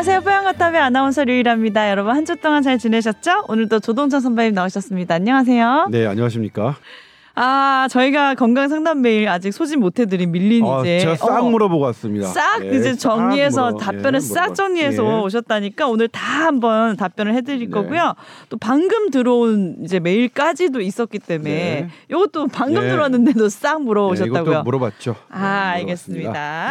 [0.00, 0.22] 안녕하세요.
[0.22, 1.90] 뽀양거탑의 아나운서 류일합니다.
[1.90, 3.44] 여러분 한 주 동안 잘 지내셨죠?
[3.48, 5.16] 오늘도 조동찬 선배님 나오셨습니다.
[5.16, 5.88] 안녕하세요.
[5.90, 6.76] 네, 안녕하십니까?
[7.34, 11.50] 아, 저희가 건강 상담 메일 아직 소진 못 해드린 밀린 아, 이제 제가 싹 어,
[11.50, 12.28] 물어보고 왔습니다.
[12.28, 14.54] 싹 예, 이제 싹 정리해서 물어- 답변을 예, 싹.
[14.54, 15.20] 정리해서 예.
[15.20, 17.66] 오셨다니까 오늘 다 한번 답변을 해드릴 네.
[17.68, 18.14] 거고요.
[18.48, 21.88] 또 방금 들어온 이제 메일까지도 있었기 때문에 네.
[22.10, 22.88] 이것도 방금 네.
[22.88, 24.40] 들어왔는데도 싹 네, 물어오셨다고요.
[24.42, 25.14] 이것도 물어봤죠.
[25.28, 26.30] 아, 네, 물어봤습니다.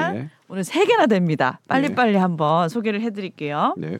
[0.09, 0.38] 알겠습니다.
[0.49, 0.53] 네.
[0.53, 1.59] 오늘 세 개나 됩니다.
[1.67, 3.75] 빨리빨리 한번 소개를 해드릴게요.
[3.77, 3.99] 네.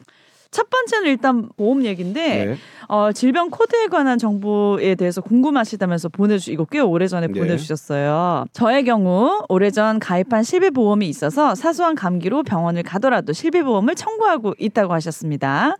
[0.50, 2.56] 첫 번째는 일단 보험 얘기인데 네.
[2.88, 7.40] 어, 질병 코드에 관한 정보에 대해서 궁금하시다면서 보내주 이거 꽤 오래전에 네.
[7.40, 8.46] 보내주셨어요.
[8.52, 15.76] 저의 경우 오래전 가입한 실비보험이 있어서 사소한 감기로 병원을 가더라도 실비보험을 청구하고 있다고 하셨습니다.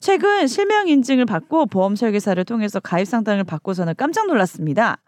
[0.00, 4.98] 최근 실명 인증을 받고 보험 설계사를 통해서 가입 상담을 받고서는 깜짝 놀랐습니다.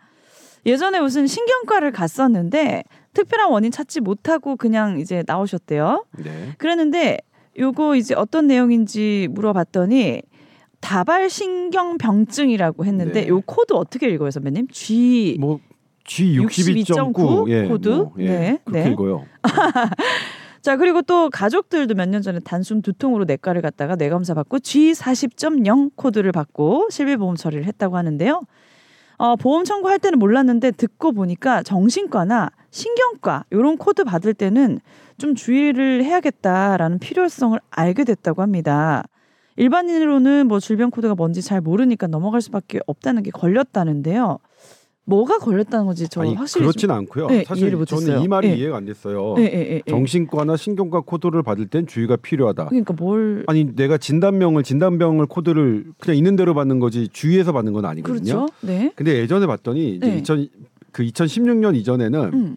[0.66, 2.83] 예전에 무슨 신경과를 갔었는데
[3.14, 6.05] 특별한 원인 찾지 못하고 그냥 이제 나오셨대요.
[6.19, 6.55] 네.
[6.58, 7.19] 그랬는데
[7.58, 10.22] 요거 이제 어떤 내용인지 물어봤더니
[10.80, 13.28] 다발신경병증이라고 했는데 네.
[13.28, 14.69] 요 코드 어떻게 읽어요, 선배님?
[14.69, 15.58] G 뭐
[16.06, 17.89] G62.9 예, 코드?
[17.89, 18.91] 뭐, 예, 네, 그렇게 네.
[18.92, 19.27] 읽어요.
[20.62, 26.33] 자 그리고 또 가족들도 몇 년 전에 단순 두통으로 내과를 갔다가 뇌검사 받고 G40.0 코드를
[26.33, 28.42] 받고 실비보험 처리를 했다고 하는데요.
[29.20, 34.80] 어, 보험 청구할 때는 몰랐는데 듣고 보니까 정신과나 신경과 이런 코드 받을 때는
[35.18, 39.04] 좀 주의를 해야겠다라는 필요성을 알게 됐다고 합니다.
[39.56, 44.38] 일반인으로는 뭐 질병 코드가 뭔지 잘 모르니까 넘어갈 수밖에 없다는 게 걸렸다는데요.
[45.04, 46.96] 뭐가 걸렸다는 건지 저 아니 확실히 그렇진 좀...
[46.96, 47.26] 않고요.
[47.26, 47.84] 네, 사실.
[47.84, 48.54] 저는 이 말이 예.
[48.54, 49.34] 이해가 안 됐어요.
[49.38, 49.90] 예, 예, 예, 예.
[49.90, 52.66] 정신과나 신경과 코드를 받을 땐 주의가 필요하다.
[52.66, 57.84] 그러니까 뭘 아니 내가 진단명을 진단병을 코드를 그냥 있는 대로 받는 거지 주의해서 받는 건
[57.86, 58.46] 아니거든요.
[58.46, 58.48] 그렇죠?
[58.60, 58.92] 네.
[58.94, 60.18] 근데 예전에 봤더니 이제 네.
[60.18, 60.48] 2000,
[60.92, 62.56] 그 2016년 이전에는 음.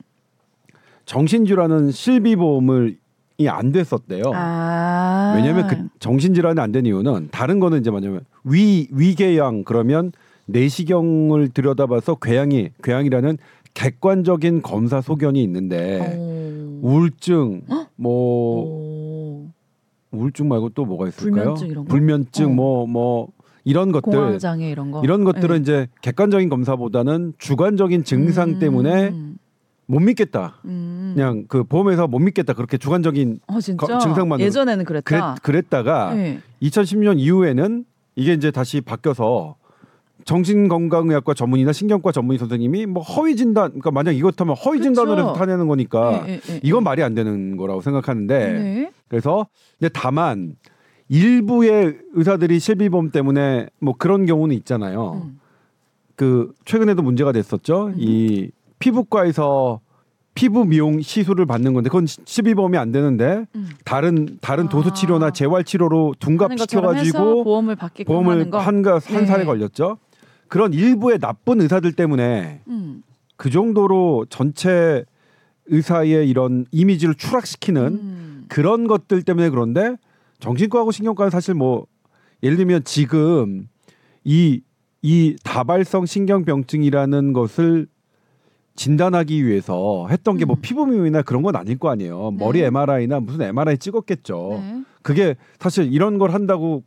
[1.05, 2.97] 정신질환은 실비보험을
[3.39, 4.31] 이안 됐었대요.
[4.33, 5.33] 아.
[5.35, 10.11] 왜냐하면 그 정신질환이 안 된 이유는 다른 거는 이제 뭐냐면 위 위궤양 그러면
[10.45, 13.37] 내시경을 들여다봐서 궤양이 궤양이라는
[13.73, 16.79] 객관적인 검사 소견이 있는데 어.
[16.81, 17.61] 우울증
[17.95, 19.47] 뭐 오.
[20.11, 21.55] 우울증 말고 또 뭐가 있을까요?
[21.55, 21.85] 불면증?
[21.85, 22.49] 불면증 어.
[22.49, 23.27] 뭐뭐
[23.63, 25.01] 이런 것들 공황 장애 이런 거.
[25.03, 25.61] 이런 것들은 네.
[25.61, 28.59] 이제 객관적인 검사보다는 주관적인 증상 음.
[28.59, 29.13] 때문에
[29.85, 30.59] 못 믿겠다.
[30.65, 31.13] 음.
[31.15, 32.53] 그냥 그 보험회사 못 믿겠다.
[32.53, 34.45] 그렇게 주관적인 어 거- 증상만으로.
[34.45, 35.35] 예전에는 그랬, 그랬다.
[35.41, 36.39] 그랬 다가 네.
[36.61, 39.55] 2010년 이후에는 이게 이제 다시 바뀌어서
[40.25, 45.22] 정신건강의학과 전문의나 신경과 전문의 선생님이 뭐 허위 진단, 그러니까 만약 이것하면 허위 진단을 그쵸.
[45.29, 46.59] 해서 타내는 거니까 네, 네, 네.
[46.63, 48.91] 이건 말이 안 되는 거라고 생각하는데 네.
[49.07, 49.47] 그래서
[49.79, 50.56] 근데 다만
[51.09, 55.22] 일부의 의사들이 실비보험 때문에 뭐 그런 경우는 있잖아요.
[55.25, 55.39] 음.
[56.16, 57.91] 그 최근에도 문제가 됐었죠.
[57.97, 59.79] 이 피부과에서
[60.35, 63.69] 피부 미용 시술을 받는 건데 그건 시- 실비보험이 안 되는데 음.
[63.85, 64.69] 다른 다른 아.
[64.69, 68.57] 도수 치료나 재활 치료로 둔갑 하는 것처럼 해서 시켜 가지고 보험을 하는 보험을 거.
[68.57, 69.25] 한가 한 네.
[69.28, 69.97] 살에 걸렸죠.
[70.53, 73.03] 그런 일부의 나쁜 의사들 때문에 음.
[73.37, 75.03] 그 정도로 전체
[75.65, 78.45] 의사의 이런 이미지를 추락시키는 음.
[78.49, 79.95] 그런 것들 때문에 그런데
[80.39, 81.87] 정신과하고 신경과는 사실 뭐
[82.43, 83.67] 예를 들면 지금
[84.23, 84.61] 이
[85.03, 87.87] 이 다발성 신경병증이라는 것을
[88.75, 90.61] 진단하기 위해서 했던 게뭐 음.
[90.61, 92.31] 피부미용이나 그런 건 아닐 거 아니에요.
[92.31, 92.67] 머리 네.
[92.67, 94.61] MRI나 무슨 MRI 찍었겠죠.
[94.63, 94.83] 네.
[95.03, 96.83] 그게 사실 이런 걸 한다고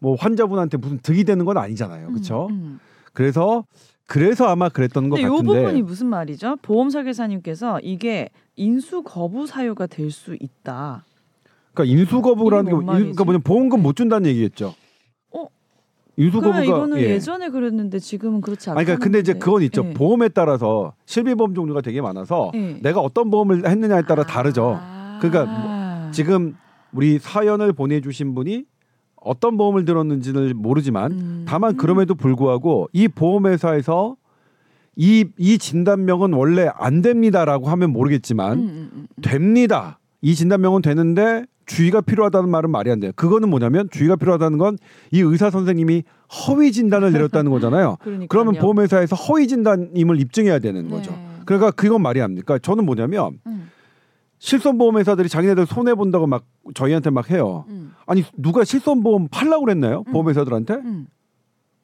[0.00, 2.08] 뭐 환자분한테 무슨 득이 되는 건 아니잖아요.
[2.08, 2.46] 그렇죠?
[2.46, 2.80] 음, 음.
[3.18, 3.64] 그래서
[4.06, 6.56] 그래서 아마 그랬던 것 근데 이 같은데 부분이 무슨 말이죠?
[6.62, 11.04] 보험 설계사님께서 이게 인수 거부 사유가 될 수 있다.
[11.74, 12.94] 그러니까 인수 거부라는 게뭔 뭐-?
[12.94, 14.72] 그러니까 뭐냐 보험금 못 준다는 얘기겠죠.
[15.32, 15.46] 어?
[16.16, 17.10] 인수 거부가 이거는 예.
[17.10, 17.18] 예.
[17.18, 18.78] 전에 그랬는데 지금은 그렇지 않다.
[18.78, 19.84] 아니 그러니까 근데 이제 그건 있죠.
[19.84, 19.94] 예.
[19.94, 22.78] 보험에 따라서 실비보험 종류가 되게 많아서 예.
[22.80, 24.78] 내가 어떤 보험을 했느냐에 따라 다르죠.
[24.80, 25.18] 아.
[25.20, 26.56] 그러니까 뭐 지금
[26.92, 28.64] 우리 사연을 보내주신 분이
[29.20, 31.44] 어떤 보험을 들었는지를 모르지만 음.
[31.46, 34.16] 다만 그럼에도 불구하고 이 보험회사에서
[34.96, 39.06] 이, 이 진단명은 원래 안 됩니다라고 하면 모르겠지만 음, 음, 음.
[39.22, 39.98] 됩니다.
[40.20, 43.12] 이 진단명은 되는데 주의가 필요하다는 말은 말이 안 돼요.
[43.14, 44.76] 그거는 뭐냐면 주의가 필요하다는 건
[45.12, 46.02] 이 의사 선생님이
[46.46, 47.96] 허위 진단을 내렸다는 거잖아요.
[48.28, 51.12] 그러면 보험회사에서 허위 진단임을 입증해야 되는 거죠.
[51.12, 51.18] 네.
[51.46, 52.58] 그러니까 그건 말이 안 됩니까?
[52.58, 53.70] 저는 뭐냐면 음,
[54.38, 56.44] 실손보험회사들이 자기네들 손해 본다고 막
[56.74, 57.64] 저희한테 막 해요.
[57.68, 60.04] 음, 아니 누가 실손보험 팔라고 그랬나요?
[60.06, 60.12] 음.
[60.12, 61.06] 보험회사들한테 음.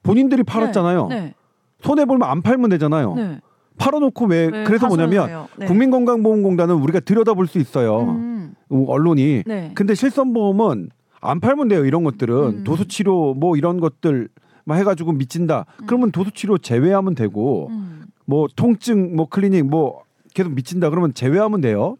[0.03, 1.09] 본인들이 팔았잖아요.
[1.09, 1.35] 네.
[1.81, 3.15] 손해 보면 안 팔면 되잖아요.
[3.15, 3.41] 네.
[3.77, 5.47] 팔아놓고 왜 네, 그래서 뭐냐면.
[5.59, 5.67] 네.
[5.67, 8.01] 국민건강보험공단은 우리가 들여다볼 수 있어요.
[8.03, 9.43] 음, 어, 언론이.
[9.47, 9.73] 네.
[9.75, 10.91] 근데 실손보험은
[11.21, 11.85] 안 팔면 돼요.
[11.85, 12.65] 이런 것들은 음.
[12.65, 14.29] 도수치료 뭐 이런 것들
[14.65, 15.67] 막 해가지고 미친다.
[15.87, 18.05] 그러면 도수치료 제외하면 되고 음.
[18.27, 20.03] 뭐 통증 뭐 클리닉 뭐
[20.35, 21.97] 계속 미친다 그러면 제외하면 돼요.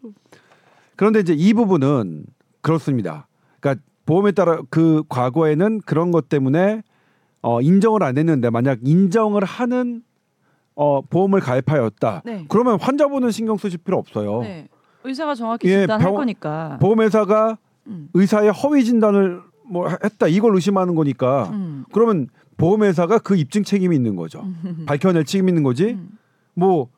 [0.95, 2.25] 그런데 이제 이 부분은
[2.61, 3.27] 그렇습니다.
[3.59, 6.83] 그러니까 보험에 따라 그 과거에는 그런 것 때문에
[7.41, 10.01] 어 인정을 안 했는데 만약 인정을 하는
[10.75, 12.21] 어 보험을 가입하였다.
[12.25, 12.45] 네.
[12.49, 14.41] 그러면 환자분은 신경 쓰실 필요 없어요.
[14.41, 14.67] 네.
[15.03, 16.77] 의사가 정확히 예, 진단할 병원- 거니까.
[16.81, 17.57] 보험회사가
[17.87, 18.09] 음.
[18.13, 21.85] 의사의 허위 진단을 뭐 했다 이걸 의심하는 거니까 음.
[21.91, 22.27] 그러면
[22.57, 24.43] 보험회사가 그 입증 책임이 있는 거죠.
[24.87, 25.91] 밝혀낼 책임이 있는 거지.
[25.91, 26.17] 음.
[26.55, 26.89] 뭐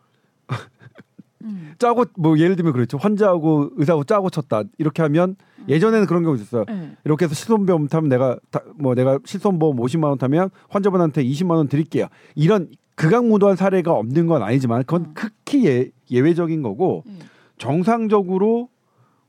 [1.44, 1.74] 음.
[1.78, 2.98] 짜고 뭐 예를 들면 그렇죠.
[2.98, 5.36] 환자하고 의사하고 짜고 쳤다 이렇게 하면
[5.68, 6.66] 예전에는 그런 경우 있었어요.
[6.68, 6.95] 네.
[7.04, 11.68] 이렇게 해서 실손보험 타면 내가 다, 뭐 내가 실손보험 50만 원 타면 환자분한테 20만 원
[11.68, 12.07] 드릴게요.
[12.36, 15.12] 이런 극악무도한 사례가 없는 건 아니지만 그건 어.
[15.13, 17.19] 극히 예, 예외적인 거고 네.
[17.57, 18.69] 정상적으로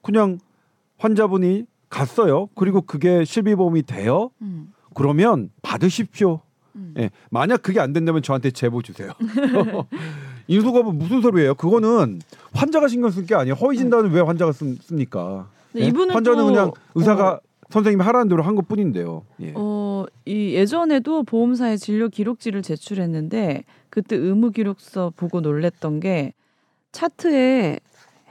[0.03, 0.39] 그냥
[0.99, 2.49] 환자분이 갔어요.
[2.55, 4.31] 그리고 그게 실비보험이 돼요.
[4.43, 4.73] 음.
[4.95, 6.41] 그러면 받으십시오.
[6.77, 6.95] 음.
[6.99, 7.11] 예.
[7.31, 9.13] 만약 그게 안 된다면 저한테 제보 주세요.
[10.49, 11.55] 인수거부 무슨 소리예요?
[11.55, 12.21] 그거는
[12.53, 13.55] 환자가 신경 쓸 게 아니에요.
[13.55, 15.47] 허위 진단은 왜 환자가 씁, 씁니까?
[15.77, 15.81] 예?
[15.85, 17.41] 이분은 환자는 또, 그냥 의사가 어,
[17.71, 19.25] 선생님이 하라는 대로 한 것뿐인데요.
[19.43, 19.53] 예.
[19.55, 26.33] 어, 이 예전에도 보험사에 진료 기록지를 제출했는데 그때 의무 기록서 보고 놀랬던 게
[26.93, 27.79] 차트에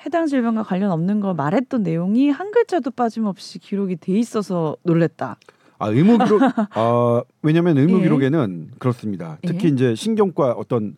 [0.06, 5.38] 해당 질병과 관련 없는 걸 말했던 내용이 한 글자도 빠짐없이 기록이 돼 있어서 놀랬다.
[5.80, 6.42] 아 의무 기록
[6.74, 8.04] 아 왜냐하면 의무 예.
[8.04, 9.38] 기록에는 그렇습니다.
[9.44, 9.70] 특히 예.
[9.70, 10.98] 이제 신경과 어떤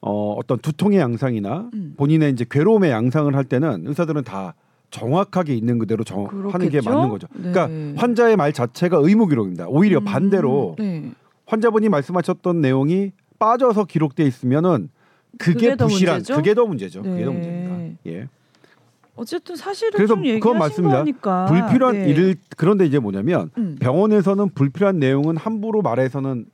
[0.00, 1.94] 어 어떤 두통의 양상이나 음.
[1.96, 4.54] 본인의 이제 괴로움의 양상을 할 때는 의사들은 다
[4.90, 6.80] 정확하게 있는 그대로 정, 하는 게?
[6.80, 7.26] 맞는 거죠.
[7.34, 7.52] 네.
[7.52, 9.66] 그러니까 환자의 말 자체가 의무 기록입니다.
[9.68, 11.10] 오히려 음, 반대로 네.
[11.46, 14.88] 환자분이 말씀하셨던 내용이 빠져서 기록돼 있으면은
[15.38, 16.36] 그게, 그게 더 부실한 문제죠?
[16.36, 17.02] 그게 더 문제죠.
[17.02, 17.36] 그게 더 네.
[17.36, 17.98] 문제입니다.
[18.06, 18.28] 예.
[19.16, 20.98] 어쨌든 사실은 그래서 좀 그건 맞습니다.
[20.98, 22.08] 거니까 불필요한 네.
[22.10, 23.76] 일을 그런데 이제 뭐냐면 음.
[23.80, 26.46] 병원에서는 불필요한 내용은 함부로 말해서는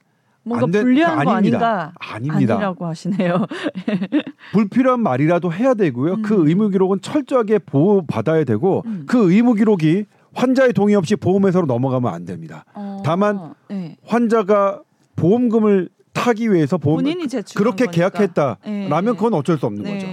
[0.45, 1.93] 뭔가 안 된- 불리한 아닙니다.
[1.99, 2.55] 아닌가 아닙니다.
[2.55, 3.47] 아니라고 하시네요.
[4.53, 6.15] 불필요한 말이라도 해야 되고요.
[6.15, 6.23] 음.
[6.23, 9.05] 그 의무 기록은 철저하게 보호 받아야 되고 음.
[9.07, 10.05] 그 의무 기록이
[10.35, 12.65] 환자의 동의 없이 보험회사로 넘어가면 안 됩니다.
[12.75, 13.97] 어, 다만 네.
[14.05, 14.81] 환자가
[15.17, 17.05] 보험금을 타기 위해서 보험
[17.57, 19.13] 그렇게 계약했다라면 네.
[19.13, 19.95] 그건 어쩔 수 없는 네.
[19.95, 20.07] 거죠.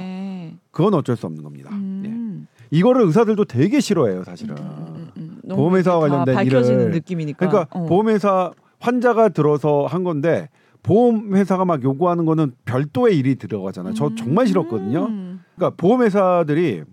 [0.71, 1.69] 그건 어쩔 수 없는 겁니다.
[1.71, 1.75] 예.
[1.75, 2.47] 음.
[2.71, 4.55] 이거를 의사들도 되게 싫어해요, 사실은.
[4.57, 6.91] 음, 음, 너무 보험회사와 관련된 밝혀지는 일을.
[6.93, 7.37] 느낌이니까.
[7.49, 7.85] 그러니까 어.
[7.85, 8.51] 보험회사
[8.81, 10.49] 환자가 들어서 한 건데
[10.83, 13.93] 보험 회사가 막 요구하는 거는 별도의 일이 들어가잖아요.
[13.93, 15.05] 저 정말 싫었거든요.
[15.05, 15.41] 음.
[15.55, 16.83] 그러니까 보험 회사들이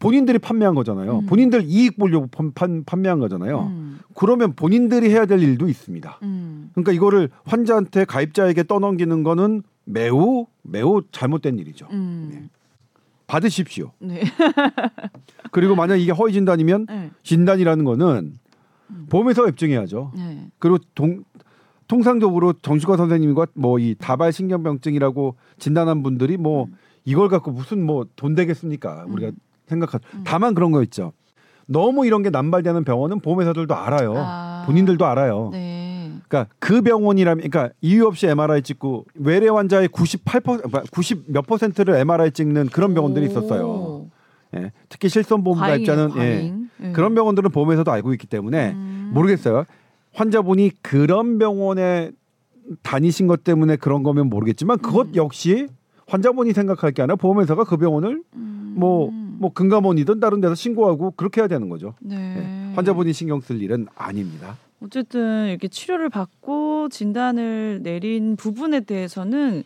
[0.00, 1.20] 본인들이 판매한 거잖아요.
[1.20, 1.26] 음.
[1.26, 3.62] 본인들 이익 보려고 판, 판, 판매한 거잖아요.
[3.62, 4.00] 음.
[4.14, 6.18] 그러면 본인들이 해야 될 일도 있습니다.
[6.22, 6.70] 음.
[6.72, 11.86] 그러니까 이거를 환자한테 가입자에게 떠넘기는 거는 매우 매우 잘못된 일이죠.
[11.92, 12.48] 음.
[13.26, 13.92] 받으십시오.
[14.00, 14.22] 네.
[15.52, 17.10] 그리고 만약 이게 허위 진단이면 네.
[17.22, 18.34] 진단이라는 거는
[19.10, 20.12] 보험회사가 입증해야죠.
[20.16, 20.48] 네.
[20.58, 21.24] 그리고 동,
[21.86, 26.74] 통상적으로 정신과 선생님과 뭐 이 다발 신경병증이라고 진단한 분들이 뭐 음.
[27.04, 29.06] 이걸 갖고 무슨 뭐 돈 되겠습니까?
[29.08, 29.32] 우리가
[29.66, 29.98] 생각하.
[30.14, 30.22] 음.
[30.24, 31.12] 다만 그런 거 있죠.
[31.66, 34.14] 너무 이런 게 남발되는 병원은 보험회사들도 알아요.
[34.16, 34.62] 아.
[34.66, 35.50] 본인들도 알아요.
[35.52, 36.12] 네.
[36.28, 42.32] 그러니까 그 병원이라면, 그러니까 이유 없이 MRI 찍고 외래 환자의 98% 90 몇 퍼센트를 MRI
[42.32, 43.66] 찍는 그런 병원들이 있었어요.
[43.66, 44.10] 오.
[44.56, 44.72] 예.
[44.88, 46.88] 특히 실손보험 가입자는 과잉이에요, 예.
[46.88, 46.92] 예.
[46.92, 49.10] 그런 병원들은 보험회사도 알고 있기 때문에 음.
[49.12, 49.64] 모르겠어요.
[50.14, 52.10] 환자분이 그런 병원에
[52.82, 55.16] 다니신 것 때문에 그런 거면 모르겠지만 그것 음.
[55.16, 55.68] 역시
[56.06, 58.74] 환자분이 생각할 게 아니라 보험회사가 그 병원을 음.
[58.76, 61.94] 뭐뭐 금감원이든 다른 데서 신고하고 그렇게 해야 되는 거죠.
[62.00, 62.16] 네.
[62.16, 62.74] 예.
[62.74, 64.56] 환자분이 신경 쓸 일은 아닙니다.
[64.80, 69.64] 어쨌든 이렇게 치료를 받고 진단을 내린 부분에 대해서는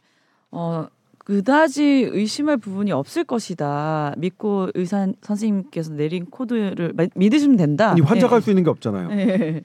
[0.51, 0.87] 어
[1.25, 4.15] 그다지 의심할 부분이 없을 것이다.
[4.19, 7.95] 믿고 의사 선생님께서 내린 코드를 마- 믿으시면 된다.
[7.97, 8.35] 이 환자가 네.
[8.35, 9.09] 할수 있는 게 없잖아요.
[9.09, 9.63] 네.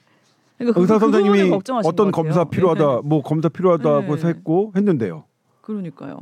[0.56, 2.10] 그러니까 의사 그- 선생님이 어떤 것 같아요.
[2.12, 3.00] 검사 필요하다, 네.
[3.04, 4.28] 뭐 검사 필요하다고 네.
[4.28, 5.24] 했고 했는데요.
[5.60, 6.20] 그러니까요.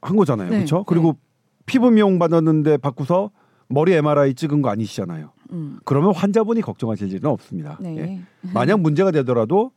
[0.00, 0.56] 한 거잖아요, 네.
[0.58, 0.84] 그렇죠?
[0.84, 1.16] 그리고
[1.66, 3.30] 피부 미용 받았는데 받고서
[3.68, 5.30] 머리 MRI 찍은 거 아니시잖아요.
[5.52, 5.78] 음.
[5.84, 7.78] 그러면 환자분이 걱정하실 일은 없습니다.
[7.80, 7.96] 네.
[7.98, 8.20] 예.
[8.54, 9.72] 만약 문제가 되더라도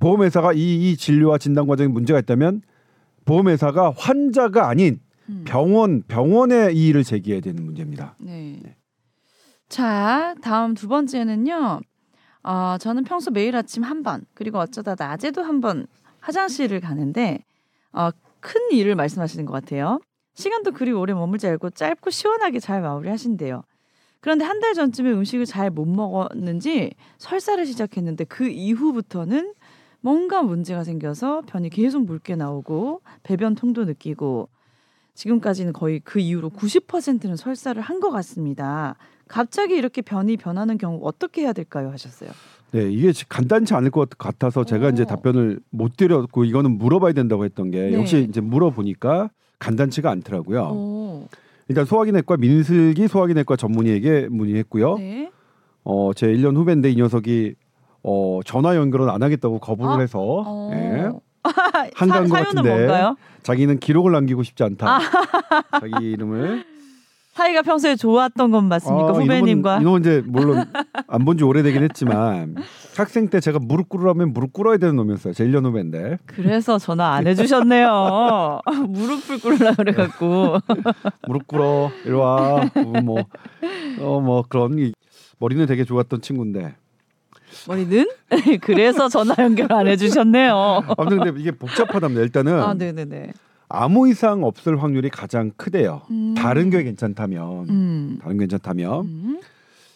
[0.00, 2.62] 보험회사가 이, 이 진료와 진단 과정에 문제가 있다면
[3.24, 5.44] 보험회사가 환자가 아닌 음.
[5.46, 8.16] 병원 병원에 이 일을 제기해야 되는 문제입니다.
[8.18, 8.60] 네.
[9.68, 11.80] 자, 다음 두 번째는요.
[12.44, 15.86] 어, 저는 평소 매일 아침 한 번, 그리고 어쩌다 낮에도 한 번
[16.20, 17.44] 화장실을 가는데
[17.92, 18.10] 어,
[18.40, 20.00] 큰 일을 말씀하시는 것 같아요.
[20.34, 23.62] 시간도 그리 오래 머물지 않고 짧고 시원하게 잘 마무리하신대요.
[24.20, 29.52] 그런데 한 달 전쯤에 음식을 잘 못 먹었는지 설사를 시작했는데 그 이후부터는
[30.02, 34.48] 뭔가 문제가 생겨서 변이 계속 묽게 나오고 배변 통도 느끼고
[35.14, 38.96] 지금까지는 거의 그 이후로 90%는 설사를 한 것 같습니다.
[39.28, 41.90] 갑자기 이렇게 변이 변하는 경우 어떻게 해야 될까요?
[41.90, 42.30] 하셨어요.
[42.72, 44.90] 네, 이게 간단치 않을 것 같아서 제가 오.
[44.90, 47.92] 이제 답변을 못 드렸고 이거는 물어봐야 된다고 했던 게 네.
[47.94, 50.62] 역시 이제 물어보니까 간단치가 않더라고요.
[50.62, 51.28] 오.
[51.68, 54.96] 일단 소화기내과 민슬기 소화기내과 전문의에게 문의했고요.
[54.98, 55.30] 네.
[55.84, 57.54] 어, 제 1년 후배인데 이 녀석이
[58.04, 60.00] 어, 전화 연결은 안 하겠다고 거부를 어?
[60.00, 60.70] 해서 어.
[60.72, 61.10] 예.
[61.94, 62.68] 한가한 것 같은데.
[62.76, 63.16] 뭔가요?
[63.42, 64.96] 자기는 기록을 남기고 싶지 않다.
[64.96, 65.00] 아.
[65.80, 66.64] 자기 이름을
[67.32, 69.08] 사이가 평소에 좋았던 건 맞습니까?
[69.08, 69.76] 아, 후배님과.
[69.78, 70.64] 이놈은, 이놈은 이제 물론
[71.08, 72.56] 안 본 지 오래되긴 했지만
[72.96, 75.32] 학생 때 제가 무릎 꿇으라면 무릎 꿇어야 되는 놈이었어요.
[75.32, 78.60] 제 1년 후배인데 그래서 전화 안 해주셨네요.
[78.88, 80.58] 무릎을 꿇으려 그래갖고.
[81.26, 82.60] 무릎 꿇어 이리 와.
[83.02, 83.20] 뭐,
[84.00, 84.92] 어, 뭐 그런 이-
[85.38, 86.74] 머리는 되게 좋았던 친구인데
[87.68, 88.06] 머리는?
[88.62, 90.82] 그래서 전화 연결 안 해주셨네요.
[90.96, 92.22] 아무튼 근데 이게 복잡하답니다.
[92.22, 93.32] 일단은 아, 네네네.
[93.68, 96.02] 아무 이상 없을 확률이 가장 크대요.
[96.10, 96.34] 음.
[96.36, 98.18] 다른 게 괜찮다면 음.
[98.20, 99.40] 다른 게 괜찮다면 음.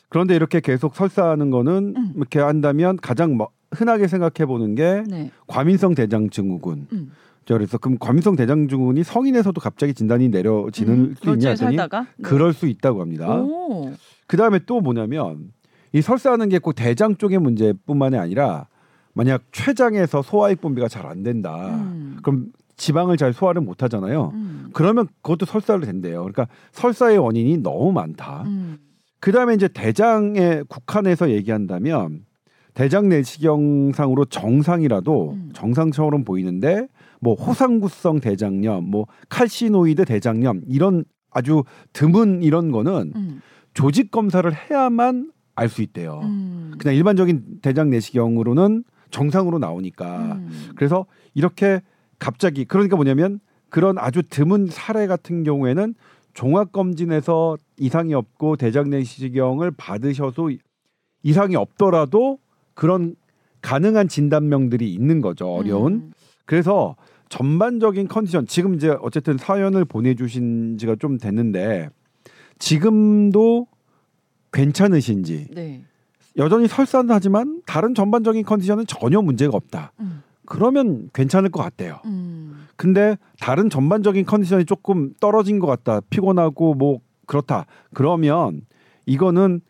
[0.08, 2.12] 그런데 이렇게 계속 설사하는 거는 음.
[2.16, 5.30] 이렇게 한다면 가장 뭐 흔하게 생각해 보는 게 네.
[5.46, 6.86] 과민성 대장 증후군.
[6.92, 7.12] 음.
[7.44, 11.14] 자, 그래서 그럼 과민성 대장 증후군이 성인에서도 갑자기 진단이 내려지는 음.
[11.20, 12.06] 수 있냐 했더니 살다가?
[12.16, 12.22] 네.
[12.22, 13.40] 그럴 수 있다고 합니다.
[13.40, 13.92] 오.
[14.26, 15.52] 그 다음에 또 뭐냐면
[15.96, 18.66] 이 설사하는 게 꼭 대장 쪽의 문제뿐만이 아니라
[19.14, 21.68] 만약 췌장에서 소화액 분비가 잘 안 된다.
[21.74, 22.18] 음.
[22.22, 24.30] 그럼 지방을 잘 소화를 못 하잖아요.
[24.34, 24.68] 음.
[24.74, 26.18] 그러면 그것도 설사로 된대요.
[26.20, 28.42] 그러니까 설사의 원인이 너무 많다.
[28.44, 28.76] 음.
[29.20, 32.26] 그 다음에 이제 대장에 국한해서 얘기한다면
[32.74, 35.50] 대장 내시경상으로 정상이라도 음.
[35.54, 36.88] 정상처럼 보이는데
[37.22, 43.40] 뭐 호상구성 대장염, 뭐 칼시노이드 대장염 이런 아주 드문 이런 거는 음.
[43.72, 46.20] 조직 검사를 해야만 알 수 있대요.
[46.22, 46.72] 음.
[46.78, 50.50] 그냥 일반적인 대장 내시경으로는 정상으로 나오니까 음.
[50.76, 51.80] 그래서 이렇게
[52.18, 55.94] 갑자기 그러니까 뭐냐면 그런 아주 드문 사례 같은 경우에는
[56.34, 60.50] 종합 검진에서 이상이 없고 대장 내시경을 받으셔도
[61.22, 62.38] 이상이 없더라도
[62.74, 63.16] 그런
[63.62, 65.48] 가능한 진단명들이 있는 거죠.
[65.48, 65.92] 어려운.
[65.94, 66.12] 음.
[66.44, 66.94] 그래서
[67.30, 71.88] 전반적인 컨디션 지금 이제 어쨌든 사연을 보내주신 지가 좀 됐는데
[72.58, 73.66] 지금도
[74.56, 75.82] 괜찮으신지 네.
[76.38, 79.92] 여전히 설사는 하지만 다른 전반적인 컨디션은 전혀 문제가 없다.
[80.00, 80.22] 음.
[80.46, 81.98] 그러면 괜찮을 것 같대요.
[82.06, 82.66] 음.
[82.76, 86.00] 근데 다른 전반적인 컨디션이 조금 떨어진 것 같다.
[86.10, 87.66] 피곤하고 뭐 그렇다.
[87.92, 88.62] 그러면
[89.06, 89.60] 이거는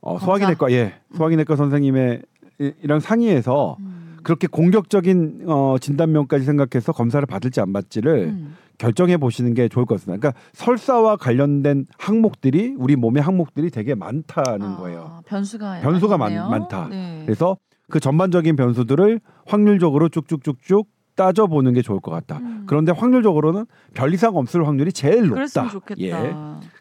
[0.00, 0.18] 어?
[0.18, 2.22] 소화기내과 예 소화기내과 선생님의
[2.60, 4.16] 이- 이랑 상의해서 음.
[4.22, 8.56] 그렇게 공격적인 어, 진단명까지 생각해서 검사를 받을지 안 받지를 음.
[8.78, 10.20] 결정해 보시는 게 좋을 것 같습니다.
[10.20, 15.20] 그러니까 설사와 관련된 항목들이 우리 몸의 항목들이 되게 많다는 아, 거예요.
[15.26, 16.34] 변수가 변수가 많-.
[16.50, 16.88] 많다.
[16.88, 17.22] 네.
[17.26, 17.56] 그래서
[17.90, 22.38] 그 전반적인 변수들을 확률적으로 쭉쭉쭉쭉 따져 보는 게 좋을 것 같다.
[22.38, 22.64] 음.
[22.68, 25.68] 그런데 확률적으로는 별 이상 없을 확률이 제일 높다.
[25.98, 26.12] 예,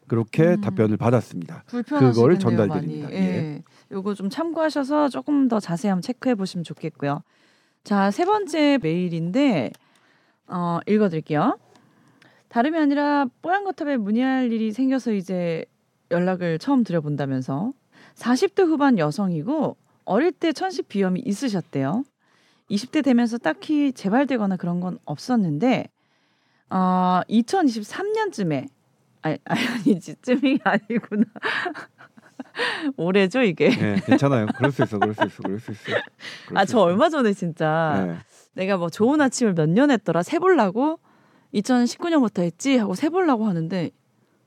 [0.08, 0.62] 그렇게 음.
[0.62, 1.63] 답변을 받았습니다.
[1.66, 3.08] 그걸 전달 드립니다.
[3.08, 3.20] 많이.
[3.20, 3.20] 예.
[3.20, 3.63] 예.
[3.92, 7.24] 요거 좀 참고하셔서 조금 더 자세히 한번 체크해 보시면 좋겠고요.
[7.84, 9.72] 자, 세 번째 메일인데
[10.48, 11.58] 어, 읽어 드릴게요.
[12.58, 15.64] 다름이 아니라 뽀얀 거탑에 문의할 일이 생겨서 이제
[16.10, 17.72] 연락을 처음 드려본다면서
[18.16, 22.04] 40대 후반 여성이고 어릴 때 천식 비염이 있으셨대요.
[22.72, 25.88] 20대 되면서 딱히 재발되거나 그런 건 없었는데
[26.72, 28.68] 어, 2023년쯤에
[29.22, 31.26] 아니, 아니지 쯤이 아니구나.
[32.98, 33.66] 올해죠 이게.
[33.68, 34.48] 예, 괜찮아요.
[34.58, 34.98] 그럴 수 있어.
[34.98, 35.44] 그럴 수 있어.
[35.44, 35.84] 그럴 수 있어.
[36.48, 36.82] 그럴 아수저 있어.
[36.82, 38.18] 얼마 전에 진짜 예.
[38.56, 40.98] 내가 뭐 좋은 아침을 몇 년 했더라 세볼라고
[41.58, 43.92] 2019년부터 했지 하고 세볼라고 하는데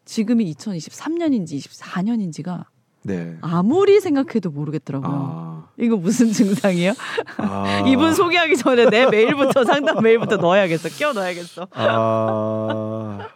[0.05, 2.65] 지금이 2023년인지 24년인지가
[3.03, 3.37] 네.
[3.41, 5.11] 아무리 생각해도 모르겠더라고요.
[5.13, 6.93] 아, 이거 무슨 증상이에요?
[7.39, 10.89] 아, 이분 소개하기 전에 내 메일부터 상담 메일부터 넣어야겠어.
[10.91, 11.67] 끼워 넣어야겠어.
[11.71, 13.29] 아,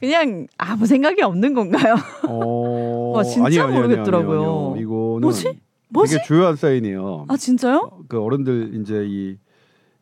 [0.00, 1.96] 그냥 아무 생각이 없는 건가요?
[2.26, 4.40] 어, 와, 진짜 아니에요, 아니에요, 모르겠더라고요.
[4.40, 4.76] 아니에요.
[4.78, 5.60] 이거는 뭐지?
[5.90, 6.14] 뭐지?
[6.14, 7.26] 되게 주요한 사인이에요.
[7.28, 7.90] 아 진짜요?
[7.92, 9.36] 어, 그 어른들 이제 이,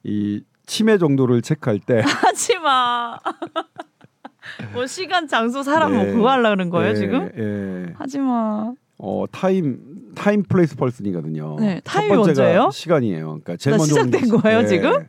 [0.04, 3.18] 이 치매 정도를 체크할 때 하지 마.
[4.72, 6.12] 뭐 시간, 장소, 사람 뭐 네.
[6.12, 7.30] 그거 하려 그런 거예요 예, 지금?
[7.36, 7.92] 예.
[7.98, 8.72] 하지 마.
[8.98, 11.56] 어 time time place person이거든요.
[11.58, 12.70] 네, 첫 time이 먼저예요?
[12.72, 13.24] 시간이에요.
[13.26, 14.66] 그러니까 제일 나 먼저 시작된 거- 거예요, 예.
[14.66, 15.08] 지금?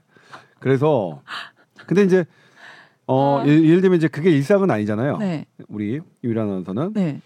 [0.60, 1.22] 그래서
[1.86, 2.26] 근데 이제
[3.06, 3.48] 어 아.
[3.48, 5.18] 예를, 예를 들면 이제 그게 일상은 아니잖아요.
[5.18, 7.22] 네, 우리 유일한 아나운서는 네.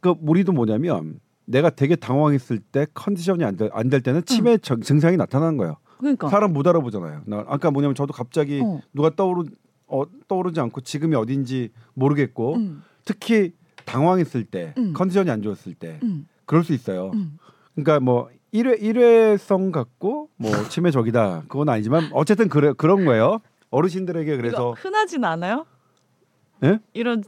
[0.00, 3.56] 그 우리도 뭐냐면 내가 되게 당황했을 때 컨디션이 안
[3.90, 5.76] 될 때는 치매 정- 증상이 나타나는 거예요.
[6.00, 6.28] 그러니까.
[6.28, 7.22] 사람 못 알아보잖아요.
[7.26, 8.80] 나 아까 뭐냐면 저도 갑자기 어.
[8.94, 9.44] 누가 떠오르
[9.86, 13.52] 어, 떠오르지 않고 지금이 어딘지 모르겠고 음, 특히
[13.84, 14.94] 당황했을 때 음.
[14.94, 17.10] 컨디션이 안 좋았을 때 음, 그럴 수 있어요.
[17.12, 17.38] 음.
[17.74, 23.40] 그러니까 뭐 일회 일회성 같고 뭐 치매 적이다 그건 아니지만 어쨌든 그래 그런 거예요.
[23.70, 25.66] 어르신들에게 그래서 흔하진 않아요?
[26.64, 26.80] 예?
[26.94, 27.22] 이런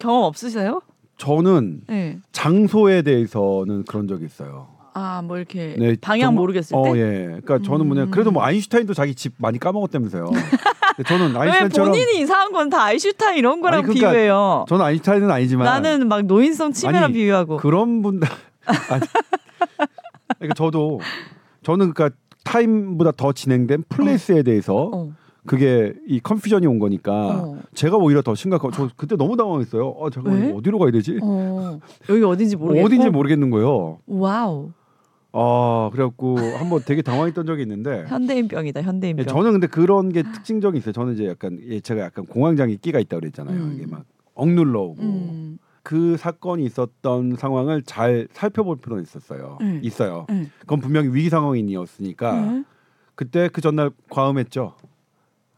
[0.00, 0.82] 경험 없으세요?
[1.18, 2.18] 저는 네.
[2.32, 4.77] 장소에 대해서는 그런 적이 있어요.
[4.98, 6.90] 아, 뭐 이렇게 네, 방향 좀- 모르겠을 때.
[6.90, 7.24] 어, 예.
[7.42, 8.04] 그러니까 저는 뭐냐.
[8.04, 8.10] 음.
[8.10, 10.30] 그래도 뭐 아인슈타인도 자기 집 많이 까먹었다면서요.
[11.06, 14.64] 저는 왜 아인슈타인처럼 본인이 이상한 건 다 아인슈타인 이런 거랑 아니, 그러니까 비유해요.
[14.68, 17.56] 저는 아인슈타인은 아니지만 나는 막 노인성 치매랑 아니, 비유하고.
[17.58, 18.28] 그런 분들
[18.90, 19.02] 아니,
[20.38, 21.00] 그러니까 저도
[21.62, 25.10] 저는 그러니까 time보다 더 진행된 place에 대해서 어,
[25.46, 29.94] 그게 이 confusion이 온 거니까 어, 제가 오히려 더 심각하고 저 그때 너무 당황했어요.
[30.02, 30.40] 아 잠깐 왜?
[30.48, 31.18] 만 어디로 가야 되지?
[31.22, 31.78] 어.
[32.08, 32.86] 여기 어딘지 모르겠고.
[32.86, 33.98] 어딘지 모르겠는 거예요.
[34.06, 34.70] 와우.
[35.32, 38.82] 아 그래갖고 한번 되게 당황했던 적이 있는데 현대인병이다.
[38.82, 39.24] 현대인병.
[39.24, 40.92] 예, 저는 근데 그런 게 특징적이 있어요.
[40.92, 43.56] 저는 이제 약간 예, 제가 약간 공황장애 끼가 있다 고 그랬잖아요.
[43.56, 43.72] 음.
[43.76, 44.04] 이게 막
[44.34, 45.58] 억눌러 오고 음.
[45.82, 49.58] 그 사건이 있었던 상황을 잘 살펴볼 필요는 있었어요.
[49.60, 49.80] 음.
[49.82, 50.26] 있어요.
[50.30, 50.50] 음.
[50.60, 52.64] 그건 분명히 위기 상황이었으니까 음.
[53.14, 54.74] 그때 그 전날 과음했죠.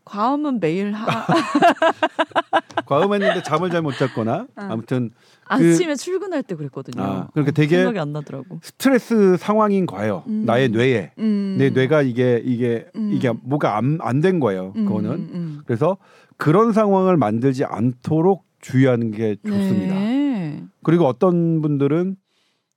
[0.05, 1.27] 과음은 매일 하.
[2.87, 5.11] 과음했는데 잠을 잘 못 잤거나 아무튼
[5.47, 7.03] 아침에 출근할 때 그랬거든요.
[7.03, 8.59] 아, 그러니까 되게 생각이 안 나더라고.
[8.63, 10.25] 스트레스 상황인 거예요.
[10.27, 10.45] 음.
[10.45, 11.57] 나의 뇌에 음.
[11.59, 13.11] 내 뇌가 이게 이게 음.
[13.13, 14.73] 이게 뭐가 안안된 거예요.
[14.77, 15.61] 음, 그거는 음.
[15.67, 15.97] 그래서
[16.37, 19.95] 그런 상황을 만들지 않도록 주의하는 게 좋습니다.
[19.95, 20.63] 네.
[20.83, 22.17] 그리고 어떤 분들은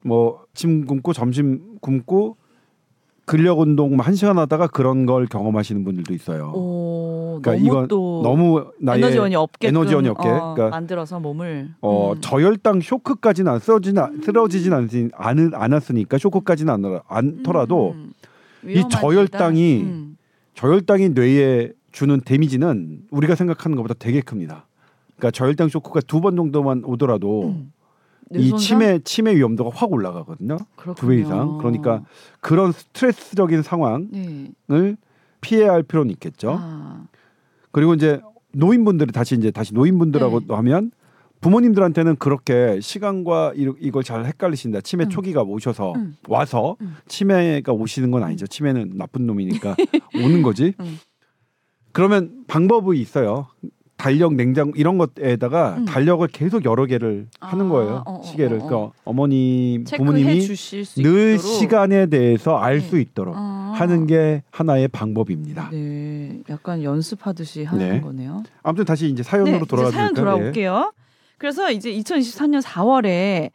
[0.06, 2.38] 뭐 아침 굶고 점심 굶고
[3.26, 6.52] 근력 운동 한 시간 하다가 그런 걸 경험하시는 분들도 있어요.
[6.56, 6.83] 오,
[7.42, 10.28] 그러니까 이건 또 너무 나의 에너지원이 없게 에너지원이 없게.
[10.30, 12.22] 그러니까 만들어서 몸을 어, 음.
[12.22, 18.14] 저혈당 쇼크까지는 안 쓰러지진 않- 쓰러지진 않, 않, 않았으니까 쇼크까지는 안, 않더라도 음,
[18.66, 18.70] 음.
[18.70, 18.84] 이.
[18.90, 20.18] 저혈당이 음.
[20.56, 24.68] 저혈당이 뇌에 주는 데미지는 우리가 생각하는 것보다 되게 큽니다.
[25.18, 27.72] 그러니까 저혈당 쇼크가 두 번 정도만 오더라도 음.
[28.34, 28.56] 이?
[28.58, 30.58] 치매 치매 위험도가 확 올라가거든요.
[30.96, 31.18] 두 배.
[31.20, 31.60] 이상.
[31.60, 32.02] 그러니까
[32.40, 34.08] 그런 스트레스적인 상황을
[34.68, 34.96] 네.
[35.42, 36.58] 피해야 할 필요는 있겠죠.
[36.60, 37.04] 아,
[37.74, 38.22] 그리고 이제
[38.54, 40.46] 노인분들이 다시 이제 다시 노인분들하고 네.
[40.54, 40.92] 하면
[41.42, 44.80] 부모님들한테는 그렇게 시간과 이- 이걸 잘 헷갈리신다.
[44.82, 45.10] 치매 음.
[45.10, 46.16] 초기가 오셔서 음.
[46.30, 46.96] 와서 음.
[47.08, 48.48] 치매가 오시는 건 아니죠.
[48.48, 49.76] 치매는 나쁜 놈이니까
[50.16, 50.74] 오는 거지.
[50.80, 51.00] 음.
[51.92, 53.48] 그러면 방법이 있어요.
[54.04, 55.86] 달력, 냉장 이런 것에다가 음.
[55.86, 58.04] 달력을 계속 여러 개를 하는 아, 거예요.
[58.06, 58.60] 어, 어, 시계를.
[58.60, 59.14] 어, 어.
[59.14, 60.42] 그러니까 체크해 부모님이
[60.98, 61.40] 늘 있도록.
[61.40, 63.02] 시간에 대해서 알수 네.
[63.02, 63.72] 있도록 아.
[63.74, 65.70] 하는 게 하나의 방법입니다.
[65.72, 68.02] 네, 약간 연습하듯이 하는 네.
[68.02, 68.44] 거네요.
[68.62, 70.26] 아무튼 다시 이제 사연으로 네, 돌아가 사연 볼까요?
[70.26, 70.40] 네.
[70.40, 70.94] 돌아올게요.
[71.38, 73.52] 그래서 이제 2024년 4월에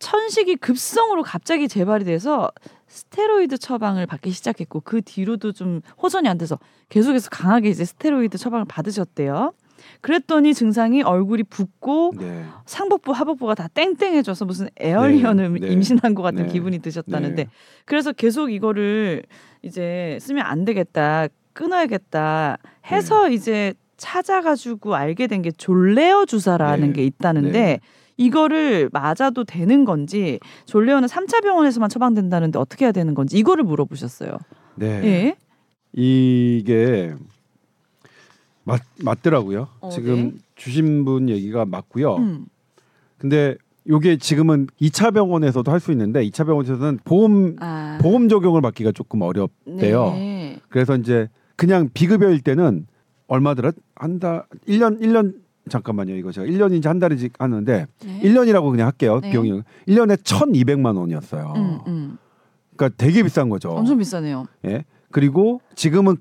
[0.00, 2.50] 천식이 급성으로 갑자기 재발이 돼서
[2.88, 8.64] 스테로이드 처방을 받기 시작했고 그 뒤로도 좀 호전이 안 돼서 계속해서 강하게 이제 스테로이드 처방을
[8.64, 9.52] 받으셨대요.
[10.02, 12.44] 그랬더니 증상이 얼굴이 붓고 네.
[12.66, 17.50] 상복부 하복부가 다 땡땡해져서 무슨 에어리언을 네, 네, 임신한 것 같은 네, 기분이 드셨다는데 네.
[17.86, 19.22] 그래서 계속 이거를
[19.62, 22.58] 이제 쓰면 안 되겠다 끊어야겠다
[22.90, 23.34] 해서 네.
[23.34, 27.80] 이제 찾아가지고 알게 된 게 졸레어 주사라는 네, 게 있다는데 네.
[28.16, 34.36] 이거를 맞아도 되는 건지 졸레어는 3차 병원에서만 처방된다는데 어떻게 해야 되는 건지 이거를 물어보셨어요.
[34.74, 34.86] 네.
[35.04, 35.36] 예.
[35.92, 37.14] 이게
[38.64, 39.68] 맞 맞더라고요.
[39.80, 40.32] 어, 지금 네.
[40.56, 42.16] 주신 분 얘기가 맞고요.
[42.16, 42.46] 음.
[43.18, 43.56] 근데
[43.88, 47.98] 요게 지금은 2차 병원에서도 할 수 있는데 2차 병원에서는 보험 아.
[48.00, 50.10] 보험 적용을 받기가 조금 어렵대요.
[50.12, 50.60] 네.
[50.68, 52.86] 그래서 이제 그냥 비급여일 때는
[53.26, 53.72] 얼마더라?
[53.96, 55.34] 한달 1년 1년
[55.68, 56.14] 잠깐만요.
[56.16, 58.20] 이거 제가 1년인지 한 달인지 하는데 네.
[58.22, 59.20] 1년이라고 그냥 할게요.
[59.20, 59.30] 네.
[59.30, 61.52] 비용이 1년에 1,200만 원이었어요.
[61.56, 62.18] 음, 음.
[62.76, 63.70] 그러니까 되게 비싼 거죠.
[63.70, 64.46] 엄청 비싸네요.
[64.66, 64.84] 예.
[65.10, 66.16] 그리고 지금은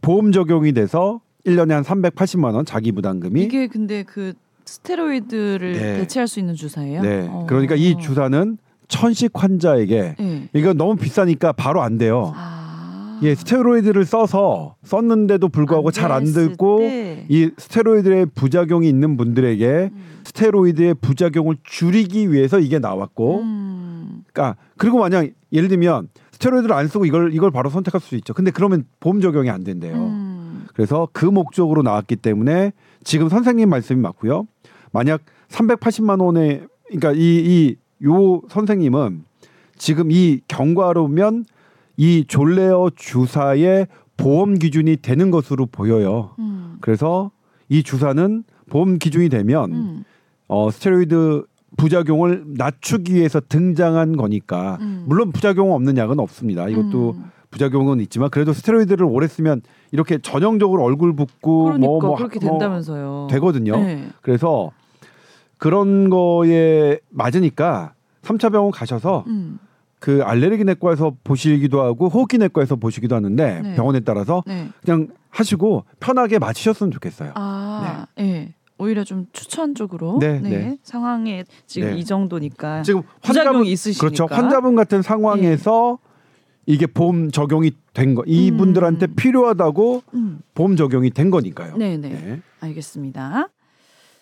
[0.00, 5.96] 보험 적용이 돼서 1년에 한 380만 원 자기 부담금이 이게 근데 그 스테로이드를 네.
[5.98, 7.02] 대체할 수 있는 주사예요?
[7.02, 7.26] 네.
[7.30, 7.46] 어.
[7.48, 10.48] 그러니까 이 주사는 천식 환자에게 네.
[10.54, 12.32] 이거 너무 비싸니까 바로 안 돼요.
[12.36, 13.20] 아.
[13.22, 17.26] 예, 스테로이드를 써서 썼는데도 불구하고 잘 안 듣고 때.
[17.28, 20.04] 이 스테로이드의 부작용이 있는 분들에게 음.
[20.24, 24.22] 스테로이드의 부작용을 줄이기 위해서 이게 나왔고 음.
[24.32, 28.34] 그러니까 그리고 만약 예를 들면 스테로이드를 안 쓰고 이걸 이걸 바로 선택할 수 있죠.
[28.34, 29.96] 근데 그러면 보험 적용이 안 된대요.
[29.96, 30.17] 음.
[30.78, 32.70] 그래서 그 목적으로 나왔기 때문에
[33.02, 34.46] 지금 선생님 말씀이 맞고요.
[34.92, 39.24] 만약 380만 원에 그러니까 이 이 요 선생님은
[39.76, 41.44] 지금 이 경과로면
[41.96, 46.34] 이 졸레어 주사의 보험 기준이 되는 것으로 보여요.
[46.38, 46.76] 음.
[46.80, 47.30] 그래서
[47.68, 50.04] 이 주사는 보험 기준이 되면 음.
[50.48, 51.44] 어 스테로이드
[51.76, 55.04] 부작용을 낮추기 위해서 등장한 거니까 음.
[55.06, 56.68] 물론 부작용 없는 약은 없습니다.
[56.68, 57.24] 이것도 음.
[57.50, 62.50] 부작용은 있지만 그래도 스테로이드를 오래 쓰면 이렇게 전형적으로 얼굴 붓고 그러니까 뭐, 뭐 그렇게 뭐
[62.50, 63.28] 된다면서요.
[63.30, 63.76] 되거든요.
[63.76, 64.08] 네.
[64.22, 64.70] 그래서
[65.56, 69.58] 그런 거에 맞으니까 3차 병원 가셔서 음.
[69.98, 73.74] 그 알레르기 내과에서 보시기도 하고 호흡기 내과에서 보시기도 하는데 네.
[73.74, 74.68] 병원에 따라서 네.
[74.84, 77.32] 그냥 하시고 편하게 맞추셨으면 좋겠어요.
[77.34, 78.54] 아, 예.
[78.78, 80.78] 오히려 좀 추천 쪽으로 네, 네.
[80.84, 81.98] 상황에 지금 네.
[81.98, 84.26] 이 정도니까 지금 환자분 있으시니까 그렇죠.
[84.30, 85.98] 환자분 같은 상황에서
[86.68, 88.22] 이게 보험 적용이 된 거.
[88.26, 89.14] 이분들한테 음.
[89.16, 90.40] 필요하다고 음.
[90.54, 91.78] 보험 적용이 된 거니까요.
[91.78, 92.40] 네네 네.
[92.60, 93.48] 알겠습니다.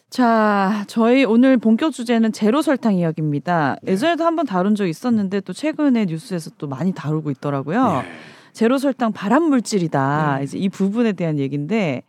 [0.08, 3.78] 자, 저희 오늘 본격 주제는 제로 설탕 이야기입니다.
[3.82, 3.92] 네.
[3.92, 8.02] 예전에도 한번 다룬 적 있었는데 또 최근에 뉴스에서 또 많이 다루고 있더라고요.
[8.02, 8.08] 네.
[8.52, 10.36] 제로 설탕 발암 물질이다.
[10.38, 10.44] 네.
[10.44, 12.04] 이제 이 부분에 대한 얘기인데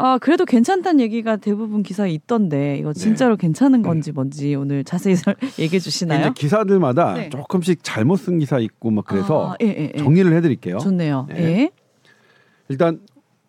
[0.00, 5.34] 아, 그래도 괜찮다는 얘기가 대부분 기사에 있던데 이거 진짜로 괜찮은 건지 뭔지 오늘 자세히 설-
[5.58, 6.20] 얘기해 주시나요?
[6.20, 7.30] 이제 기사들마다 네.
[7.30, 9.98] 조금씩 잘못 쓴 기사 있고 막 그래서 아, 예, 예, 예.
[9.98, 10.78] 정리를 해 드릴게요.
[10.78, 11.26] 좋네요.
[11.28, 11.36] 네.
[11.42, 11.70] 예.
[12.68, 13.00] 일단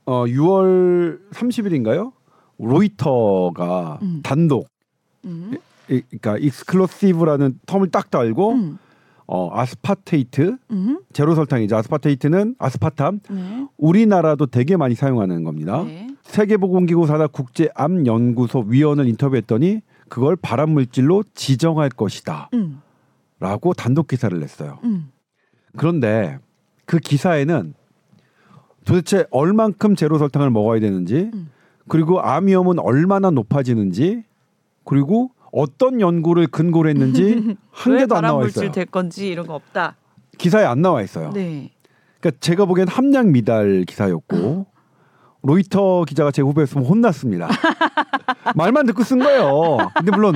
[0.05, 2.13] 어, 6월 30일인가요?
[2.57, 4.21] 로이터가 음.
[4.23, 4.67] 단독,
[5.25, 5.51] 음.
[5.89, 8.77] 이- 그러니까 exclusive라는 term을 딱 달고 음.
[9.27, 10.99] 어, 아스파테이트, 음.
[11.13, 11.75] 제로 설탕이죠.
[11.77, 13.19] 아스파테이트는 아스파탐.
[13.29, 13.67] 네.
[13.77, 15.83] 우리나라도 되게 많이 사용하는 겁니다.
[15.83, 16.07] 네.
[16.29, 22.49] 세계보건기구 산하 국제암연구소 위원을 인터뷰했더니 그걸 발암물질로 지정할 것이다.
[22.53, 22.81] 음.
[23.39, 24.79] 라고 단독 기사를 냈어요.
[24.83, 25.11] 음.
[25.75, 26.37] 그런데
[26.85, 27.73] 그 기사에는
[28.85, 31.49] 도대체 얼만큼 제로 설탕을 먹어야 되는지 음.
[31.87, 34.23] 그리고 암 위험은 얼마나 높아지는지
[34.83, 38.71] 그리고 어떤 연구를 근거로 했는지 한왜 개도 안 나와 있어요.
[38.71, 39.95] 될 건지 이런 거 없다.
[40.37, 41.31] 기사에 안 나와 있어요.
[41.31, 41.71] 네.
[42.19, 44.67] 그러니까 제가 보기엔 함량 미달 기사였고
[45.41, 47.47] 로이터 기자가 제 후배였으면 혼났습니다.
[48.55, 49.77] 말만 듣고 쓴 거예요.
[49.95, 50.35] 근데 물론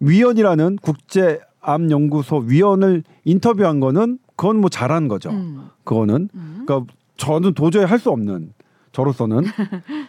[0.00, 5.30] 위원이라는 국제 암 연구소 위원을 인터뷰한 거는 그건 뭐 잘한 거죠.
[5.30, 5.68] 음.
[5.84, 6.64] 그거는 음.
[6.66, 8.52] 그러니까 저는 도저히 할 수 없는
[8.92, 9.44] 저로서는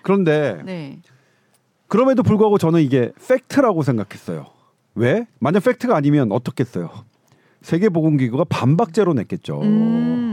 [0.02, 1.00] 그런데 네.
[1.88, 4.48] 그럼에도 불구하고 저는 이게 팩트라고 생각했어요.
[4.96, 5.28] 왜?
[5.40, 6.90] 만약 팩트가 아니면 어떻겠어요?
[7.62, 9.62] 세계보건기구가 반박제로 냈겠죠.
[9.62, 10.33] 음.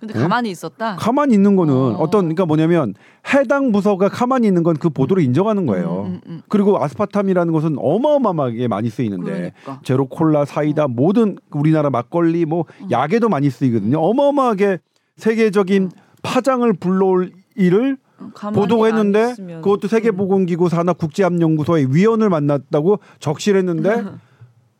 [0.00, 0.20] 근데 네?
[0.20, 0.96] 가만히 있었다.
[0.96, 1.96] 가만히 있는 거는 어.
[1.98, 2.10] 어.
[2.10, 2.94] 떤 그러니까 뭐냐면
[3.34, 6.04] 해당 부서가 가만히 있는 건 그 보도를 인정하는 거예요.
[6.06, 6.42] 음, 음, 음.
[6.48, 9.80] 그리고 아스파탐이라는 것은 어마어마하게 많이 쓰이는데 그러니까.
[9.84, 13.98] 제로 콜라, 사이다 모든 우리나라 막걸리 뭐 약에도 많이 쓰이거든요.
[14.00, 14.78] 어마어마하게
[15.16, 15.90] 세계적인
[16.22, 19.60] 파장을 불러올 일을 음, 가만히 보도가 안 했는데 있으면.
[19.60, 24.04] 그것도 세계보건기구 산하 국제암연구소의 위원을 만났다고 적실했는데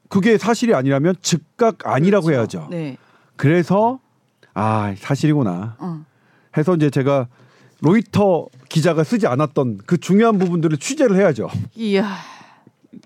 [0.09, 2.59] 그게 사실이 아니라면 즉각 아니라고 그렇죠.
[2.59, 2.69] 해야죠.
[2.71, 2.97] 네.
[3.37, 4.01] 그래서
[4.55, 6.05] 아 사실이구나 어.
[6.57, 7.29] 해서 이제 제가
[7.81, 11.49] 로이터 기자가 쓰지 않았던 그 중요한 부분들을 취재를 해야죠.
[11.77, 12.17] 이야.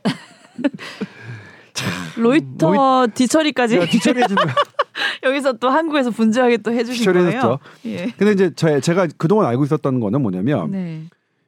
[2.16, 4.42] 로이터 뒤처리까지 제가 뒤처리해 주는
[5.24, 7.58] 여기서 또 한국에서 분주하게 또 해주신 거예요.
[7.86, 8.12] 예.
[8.16, 11.04] 근데 이제 제, 제가 그동안 알고 있었던 거는 뭐냐면 네.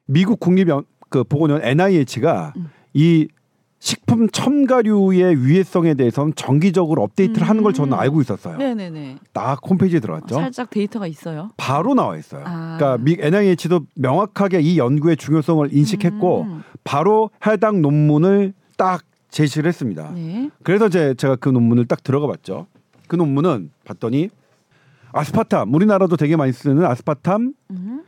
[0.07, 0.69] 미국 국립
[1.09, 2.71] 그 보건원 NIH가 음.
[2.95, 3.29] 이
[3.79, 7.99] 식품 첨가류의 위해성에 대해서는 정기적으로 업데이트를 하는 걸 저는 음.
[7.99, 8.57] 알고 있었어요.
[8.57, 9.19] 네네네.
[9.33, 10.35] 딱 홈페이지에 들어갔죠.
[10.35, 11.51] 살짝 데이터가 있어요.
[11.57, 12.43] 바로 나와 있어요.
[12.47, 12.77] 아.
[12.79, 16.63] 그러니까 미 NIH도 명확하게 이 연구의 중요성을 인식했고 음.
[16.85, 20.11] 바로 해당 논문을 딱 제시를 했습니다.
[20.15, 20.51] 네.
[20.63, 22.67] 그래서 제, 제가 그 논문을 딱 들어가 봤죠.
[23.07, 24.31] 그 논문은 봤더니
[25.13, 28.03] 아스파탐 우리나라도 되게 많이 쓰는 아스파탐이 음.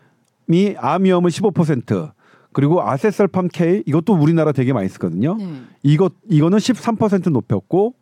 [0.79, 2.13] 암 위험을 15%
[2.59, 5.37] 그리고 아세설팜 K 이것도 우리나라 되게 많이 쓰거든요.
[5.37, 5.63] 네.
[5.85, 7.95] 이거 이거는 13% 높였고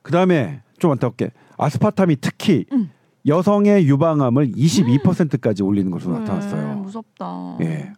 [0.00, 2.88] 그다음에 좀 안타깝게 아스파탐이 특히 음.
[3.26, 6.72] 여성의 유방암을 22%까지 올리는 것으로 나타났어요.
[6.72, 7.58] 음, 무섭다.
[7.60, 7.92] 예.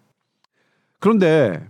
[0.98, 1.64] 그런데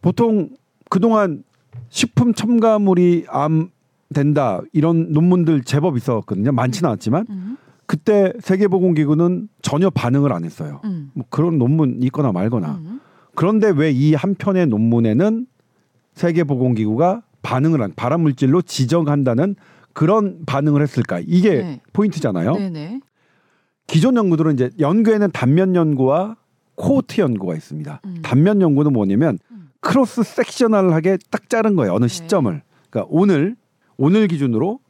[0.00, 0.48] 보통
[0.88, 1.44] 그동안
[1.90, 3.68] 식품 첨가물이 암
[4.14, 6.52] 된다 이런 논문들 제법 있었거든요.
[6.52, 7.58] 많지는 않았지만 음.
[7.86, 10.80] 그때 세계보건기구는 전혀 반응을 안 했어요.
[10.84, 11.10] 음.
[11.14, 12.80] 뭐 그런 논문 있거나 말거나.
[12.82, 13.00] 음.
[13.34, 15.46] 그런데 왜 이 한 편의 논문에는
[16.14, 19.56] 세계보건기구가 반응을 한 발암물질로 지정한다는
[19.92, 21.20] 그런 반응을 했을까?
[21.26, 21.80] 이게 네.
[21.92, 22.54] 포인트잖아요.
[22.54, 23.00] 네네.
[23.86, 26.36] 기존 연구들은 이제 연구에는 단면 연구와
[26.76, 28.00] 코호트 연구가 있습니다.
[28.04, 28.18] 음.
[28.22, 29.68] 단면 연구는 뭐냐면 음.
[29.80, 31.92] cross sectional하게 딱 자른 거예요.
[31.92, 32.08] 어느 네.
[32.08, 32.62] 시점을.
[32.90, 33.56] 그러니까 오늘
[33.96, 34.80] 오늘 기준으로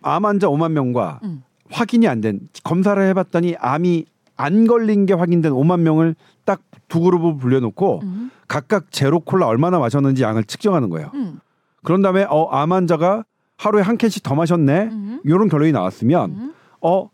[0.00, 1.42] 암 환자 5만 명과 음.
[1.70, 4.04] 확인이 안 된 검사를 해봤더니 암이
[4.36, 8.30] 안 걸린 게 확인된 5만 명을 딱 두 그룹으로 불러놓고 음.
[8.46, 11.10] 각각 제로 콜라 얼마나 마셨는지 양을 측정하는 거예요.
[11.14, 11.40] 음.
[11.82, 13.24] 그런 다음에 어, 암 환자가
[13.56, 14.82] 하루에 한 캔씩 더 마셨네.
[14.92, 15.20] 음.
[15.24, 16.54] 이런 결론이 나왔으면 음.
[16.82, 17.08] 어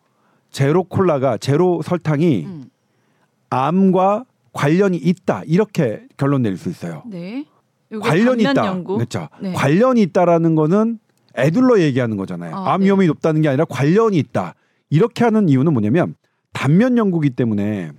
[0.51, 2.65] 제로 콜라가 제로 설탕이 음.
[3.51, 7.03] 암과 관련이 있다 이렇게 결론 내릴 수 있어요.
[7.07, 7.45] 네.
[8.03, 8.67] 관련이 있다.
[8.67, 8.97] 연구.
[8.97, 9.29] 그렇죠.
[9.41, 9.53] 네.
[9.53, 10.99] 관련이 있다라는 거는
[11.41, 12.55] 애둘러 얘기하는 거잖아요.
[12.55, 12.87] 아, 암 네.
[12.87, 14.55] 위험이 높다는 게 아니라 관련이 있다.
[14.91, 16.15] 이렇게 하는 이유는 뭐냐면
[16.53, 17.93] 단면 연구기 때문에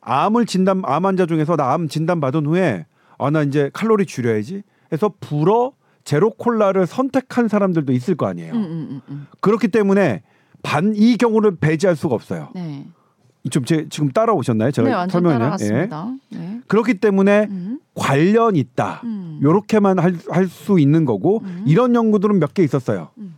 [0.00, 2.86] 암을 진단 암 환자 중에서 나 암 진단 받은 후에
[3.18, 5.72] 아 나 이제 칼로리 줄여야지 해서 불어
[6.04, 8.52] 제로 콜라를 선택한 사람들도 있을 거 아니에요.
[8.52, 9.26] 음, 음, 음, 음.
[9.40, 10.22] 그렇기 때문에
[10.64, 12.48] 반 이 경우를 배제할 수가 없어요.
[12.54, 12.84] 네.
[13.50, 14.70] 좀 제, 지금 따라오셨나요?
[14.70, 15.50] 제가 네, 완전 설명했나요?
[15.56, 16.14] 따라갔습니다.
[16.30, 16.60] 네.
[16.68, 17.80] 그렇기 때문에 음.
[17.94, 19.00] 관련 있다.
[19.04, 19.40] 음.
[19.42, 21.64] 요렇게만 할수 있는 거고 음.
[21.66, 23.08] 이런 연구들은 몇 개 있었어요.
[23.18, 23.34] 음.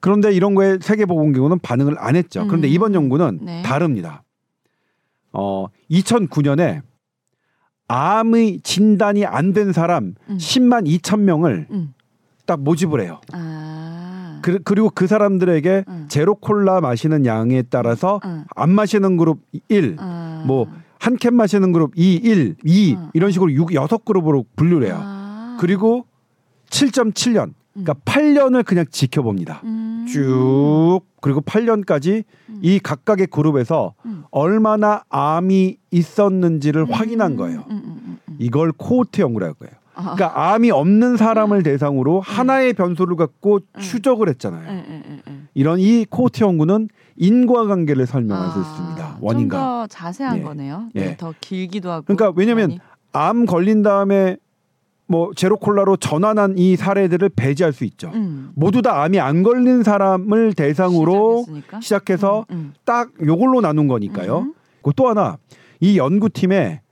[0.00, 2.46] 그런데 이런 거에 세계 보건 기구는 반응을 안 했죠.
[2.46, 2.72] 그런데 음.
[2.72, 3.62] 이번 연구는 네.
[3.62, 4.22] 다릅니다.
[5.32, 6.82] 어, 2009년에
[7.88, 10.36] 암의 진단이 안 된 사람 음.
[10.36, 11.94] 10만 2천 명을 음.
[12.48, 13.20] 딱 모집을 해요.
[13.32, 14.40] 아.
[14.42, 16.06] 그, 그리고 그 사람들에게 음.
[16.08, 18.44] 제로 콜라 마시는 양에 따라서 음.
[18.56, 20.44] 안 마시는 그룹 1, 아.
[20.46, 23.10] 뭐한 캔 마시는 그룹 2, 1, 2 음.
[23.12, 24.98] 이런 식으로 6, 6그룹으로 분류를 해요.
[24.98, 25.58] 아.
[25.60, 26.06] 그리고
[26.70, 29.60] 7.7년, 그러니까 8년을 그냥 지켜봅니다.
[29.64, 30.06] 음.
[30.08, 32.60] 쭉 그리고 8년까지 음.
[32.62, 34.24] 이 각각의 그룹에서 음.
[34.30, 37.66] 얼마나 암이 있었는지를 확인한 거예요.
[37.70, 38.36] 음, 음, 음, 음.
[38.38, 39.74] 이걸 코호트 연구라고 해요.
[39.98, 40.14] 아.
[40.14, 43.80] 그러니까 암이 없는 사람을 대상으로 하나의 변수를 갖고 음.
[43.80, 44.64] 추적을 했잖아요.
[44.70, 45.34] 예, 예, 예, 예.
[45.54, 49.04] 이런 이 코호트 연구는 인과관계를 설명할 수 있습니다.
[49.04, 49.56] 아, 원인과.
[49.56, 50.42] 좀 더 자세한 예.
[50.42, 50.88] 거네요.
[50.94, 51.00] 예.
[51.00, 52.04] 네, 더 길기도 하고.
[52.04, 52.80] 그러니까 왜냐면 많이.
[53.12, 54.36] 암 걸린 다음에
[55.08, 58.10] 뭐 제로 콜라로 전환한 이 사례들을 배제할 수 있죠.
[58.14, 58.50] 음.
[58.54, 61.80] 모두 다 암이 안 걸린 사람을 대상으로 시작했으니까.
[61.80, 64.38] 시작해서 음, 딱 요걸로 나눈 거니까요.
[64.40, 64.54] 음.
[64.82, 65.38] 그리고 또 하나
[65.80, 66.82] 이 연구팀에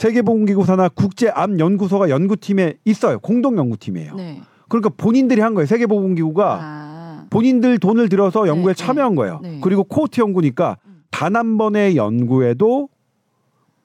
[0.00, 3.18] 세계보건기구 산하 국제암연구소가 연구팀에 있어요.
[3.18, 4.12] 공동 연구팀이에요.
[4.12, 4.16] 음.
[4.16, 4.40] 네.
[4.70, 5.66] 그러니까 본인들이 한 거예요.
[5.66, 7.26] 세계보건기구가 아.
[7.28, 9.40] 본인들 돈을 들여서 연구에 네, 참여한 거예요.
[9.42, 9.60] 네.
[9.62, 11.02] 그리고 코호트 연구니까 음.
[11.10, 12.88] 단한 번의 연구에도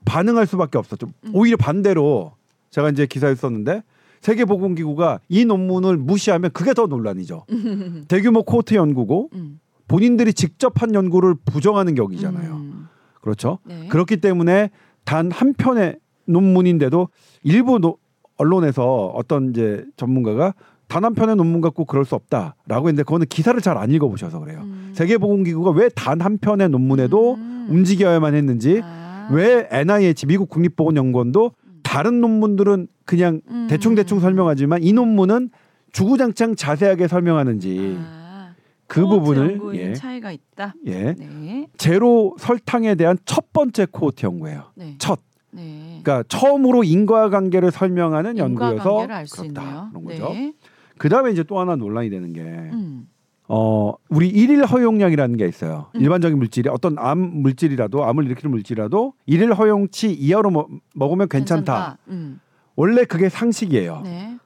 [0.05, 1.07] 반응할 수밖에 없었죠.
[1.25, 1.31] 음.
[1.33, 2.31] 오히려 반대로
[2.69, 3.83] 제가 이제 기사에 썼는데
[4.21, 7.45] 세계보건기구가 이 논문을 무시하면 그게 더 논란이죠.
[8.07, 9.59] 대규모 코호트 연구고 음.
[9.89, 12.53] 본인들이 직접 한 연구를 부정하는 격이잖아요.
[12.53, 12.87] 음.
[13.19, 13.59] 그렇죠.
[13.65, 13.89] 네.
[13.89, 14.69] 그렇기 때문에
[15.03, 17.09] 단 한 편의 논문인데도
[17.43, 17.97] 일부 노-
[18.37, 20.53] 언론에서 어떤 이제 전문가가
[20.87, 24.59] 단 한 편의 논문 갖고 그럴 수 없다라고 했는데 그거는 기사를 잘 안 읽어보셔서 그래요.
[24.63, 24.91] 음.
[24.93, 27.67] 세계보건기구가 왜 단 한 편의 논문에도 음.
[27.69, 29.27] 움직여야만 했는지 아.
[29.31, 33.67] 왜 NIH 미국 국립보건연구원도 다른 논문들은 그냥 음.
[33.69, 35.49] 대충 대충 설명하지만 이 논문은
[35.91, 38.53] 주구장창 자세하게 설명하는지 아.
[38.87, 40.75] 그 부분을 예, 차이가 있다.
[40.85, 41.67] 예 네.
[41.77, 44.65] 제로 설탕에 대한 첫 번째 코호트 연구예요.
[44.75, 44.95] 네.
[44.99, 45.19] 첫
[45.55, 46.01] 네.
[46.03, 49.89] 그러니까 처음으로 인과관계를 설명하는 연구여서 인과관계를 알수 그렇다.
[49.91, 50.29] 그런 거죠.
[50.29, 50.53] 네.
[50.97, 53.07] 그다음에 이제 또 하나 논란이 되는 게 음.
[53.47, 55.87] 어, 우리 일일 허용량이라는 게 있어요.
[55.95, 56.01] 음.
[56.01, 61.63] 일반적인 물질이 어떤 암 물질이라도 암을 일으키는 물질이라도 일일 허용치 이하로 먹, 먹으면 괜찮다.
[61.73, 61.97] 괜찮다.
[62.09, 62.39] 음.
[62.75, 64.01] 원래 그게 상식이에요.
[64.03, 64.37] 네.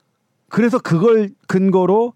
[0.49, 2.13] 그래서 그걸 근거로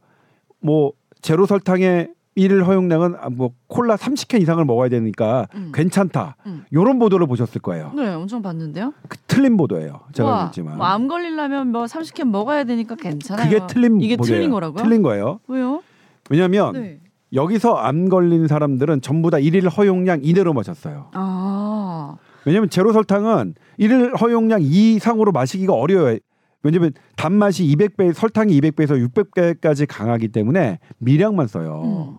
[0.59, 5.71] 뭐 제로 설탕의 일일 허용량은 아, 뭐 콜라 30캔 이상을 먹어야 되니까 음.
[5.73, 6.35] 괜찮다.
[6.47, 6.65] 음.
[6.73, 7.91] 요런 보도를 보셨을 거예요.
[7.95, 8.93] 네, 엄청 봤는데요.
[9.07, 10.01] 그 틀린 보도예요.
[10.13, 10.77] 제가 와, 봤지만.
[10.77, 13.49] 뭐 암 걸리려면 뭐 30캔 먹어야 되니까 괜찮아요.
[13.49, 14.35] 그게 틀린 이게 보도예요.
[14.37, 14.83] 틀린 거라고요?
[14.83, 15.39] 틀린 거예요.
[15.47, 15.81] 왜요?
[16.29, 16.99] 왜냐하면 네.
[17.33, 21.09] 여기서 암 걸린 사람들은 전부 다 일일 허용량 이내로 마셨어요.
[21.13, 22.15] 아.
[22.45, 26.17] 왜냐하면 제로 설탕은 일일 허용량 이상으로 마시기가 어려워요.
[26.65, 31.81] 왜냐하면 단맛이 200배, 설탕이 200배에서 600배까지 강하기 때문에 미량만 써요.
[31.83, 32.17] 음.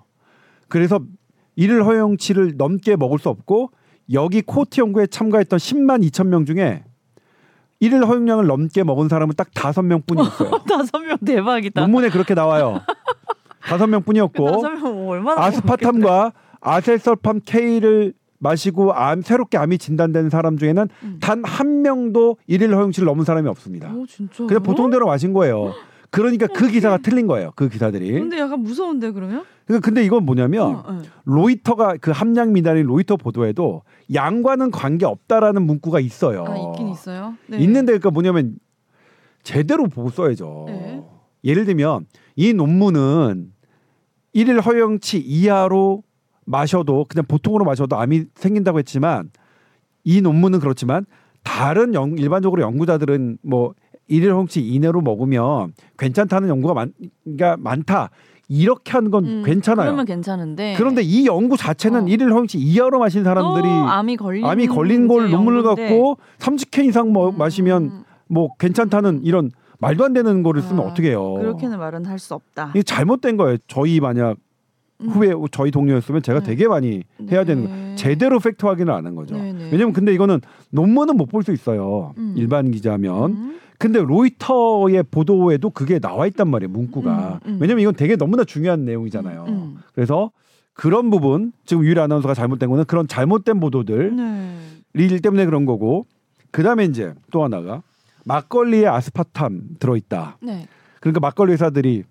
[0.68, 1.00] 그래서
[1.56, 3.70] 일일 허용치를 넘게 먹을 수 없고
[4.12, 6.84] 여기 코트 연구에 참가했던 10만 2천 명 중에
[7.80, 10.50] 일일 허용량을 넘게 먹은 사람은 딱 다섯 명뿐이었어요.
[10.68, 11.80] 다섯 명 대박이다.
[11.82, 12.80] 논문에 그렇게 나와요.
[13.60, 21.18] 다섯 명뿐이었고 얼마나 아스파탐과 아세설팜 K를 마시고 암 새롭게 암이 진단된 사람 중에는 음.
[21.20, 23.92] 단한 명도 일일 허용치를 넘은 사람이 없습니다.
[23.94, 24.44] 오 진짜.
[24.44, 25.72] 그냥 보통대로 마신 거예요.
[26.14, 27.50] 그러니까 그 기사가 틀린 거예요.
[27.56, 28.12] 그 기사들이.
[28.12, 29.44] 근데 약간 무서운데 그러면?
[29.66, 31.08] 그러니까 근데 이건 뭐냐면 어, 네.
[31.24, 36.44] 로이터가 그 함량 미달인 로이터 보도에도 양과는 관계 없다라는 문구가 있어요.
[36.46, 37.34] 아, 있긴 있어요.
[37.48, 37.58] 네.
[37.58, 38.54] 있는데 그러니까 뭐냐면
[39.42, 40.64] 제대로 보고 써야죠.
[40.68, 41.02] 네.
[41.42, 43.52] 예를 들면 이 논문은
[44.34, 46.04] 일일 허용치 이하로
[46.44, 49.30] 마셔도 그냥 보통으로 마셔도 암이 생긴다고 했지만
[50.04, 51.06] 이 논문은 그렇지만
[51.42, 53.74] 다른 연, 일반적으로 연구자들은 뭐
[54.08, 56.92] 일일 허용치 이내로 먹으면 괜찮다는 연구가 많,
[57.24, 58.10] 그러니까 많다
[58.48, 59.86] 이렇게 하는 건 음, 괜찮아요.
[59.86, 60.74] 그러면 괜찮은데.
[60.76, 62.06] 그런데 이 연구 자체는 어.
[62.06, 65.62] 일일 허용치 이하로 마신 사람들이 또 암이 걸린 암이 걸린 걸 논문을.
[65.62, 70.88] 갖고 30캔 이상 뭐 음, 마시면 뭐 괜찮다는 이런 말도 안 되는 거를 쓰면 아,
[70.88, 71.34] 어떻게 해요?
[71.34, 72.70] 그렇게는 말은 할 수 없다.
[72.74, 73.56] 이게 잘못된 거예요.
[73.66, 74.36] 저희 만약
[75.00, 75.08] 음.
[75.08, 76.46] 후배 저희 동료였으면 제가 네.
[76.46, 77.70] 되게 많이 해야 되는 거.
[77.70, 77.94] 네.
[77.96, 79.36] 제대로 팩트 확인을 안 한 거죠.
[79.36, 79.68] 네, 네.
[79.72, 80.40] 왜냐면 근데 이거는
[80.70, 82.12] 논문은 못 볼 수 있어요.
[82.18, 82.34] 음.
[82.36, 83.54] 일반 기자면.
[83.84, 83.92] 음.
[83.92, 86.70] 근데 로이터의 보도에도 그게 나와 있단 말이에요.
[86.70, 87.40] 문구가.
[87.44, 87.58] 음, 음.
[87.60, 89.44] 왜냐면 이건 되게 너무나 중요한 내용이잖아요.
[89.48, 89.76] 음.
[89.94, 90.30] 그래서
[90.72, 94.58] 그런 부분 지금 유일 아나운서가 잘못된 거는 그런 잘못된 보도들 네.
[94.94, 96.06] 일 때문에 그런 거고
[96.50, 97.82] 그다음에 이제 또 하나가
[98.24, 100.38] 막걸리에 아스파탐 들어있다.
[100.42, 100.66] 네.
[101.00, 102.04] 그러니까 막걸리 회사들이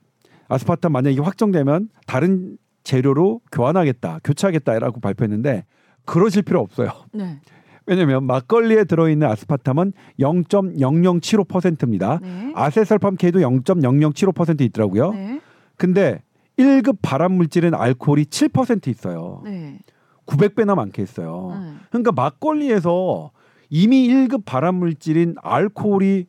[0.47, 5.65] 아스파탐 만약 이게 확정되면 다른 재료로 교환하겠다, 교체하겠다라고 발표했는데
[6.05, 6.91] 그러실 필요 없어요.
[7.13, 7.39] 네.
[7.85, 12.19] 왜냐면 막걸리에 들어있는 아스파탐은 0.0075%입니다.
[12.21, 12.51] 네.
[12.55, 15.11] 아세설팜 K도 0.0075% 있더라고요.
[15.11, 15.41] 네.
[15.77, 16.21] 근데
[16.57, 19.41] 1급 발암 물질은 알코올이 7% 있어요.
[19.43, 19.79] 네.
[20.25, 21.57] 900배나 많게 있어요.
[21.59, 21.73] 네.
[21.89, 23.31] 그러니까 막걸리에서
[23.69, 26.27] 이미 1급 발암 물질인 알코올이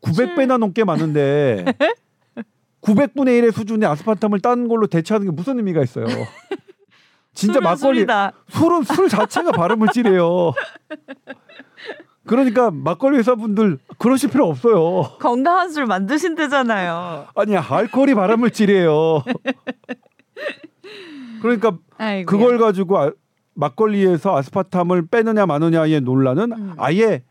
[0.00, 1.64] 900배나 넘게 많은데
[2.80, 6.06] 900분의 1의 수준의 아스파탐을 딴 걸로 대체하는 게 무슨 의미가 있어요?
[7.36, 8.32] 진짜 술은 막걸리 술이다.
[8.48, 10.52] 술은 술 자체가 발암 물질이에요.
[12.26, 15.02] 그러니까 막걸리 회사분들 그러실 필요 없어요.
[15.20, 17.26] 건강한 술 만드신대잖아요.
[17.36, 19.22] 아니 알코올이 발암 물질이에요.
[21.42, 22.24] 그러니까 아이고야.
[22.24, 23.12] 그걸 가지고 아-
[23.54, 26.72] 막걸리에서 아스파탐을 빼느냐 마느냐의 논란은 음.
[26.78, 27.22] 아예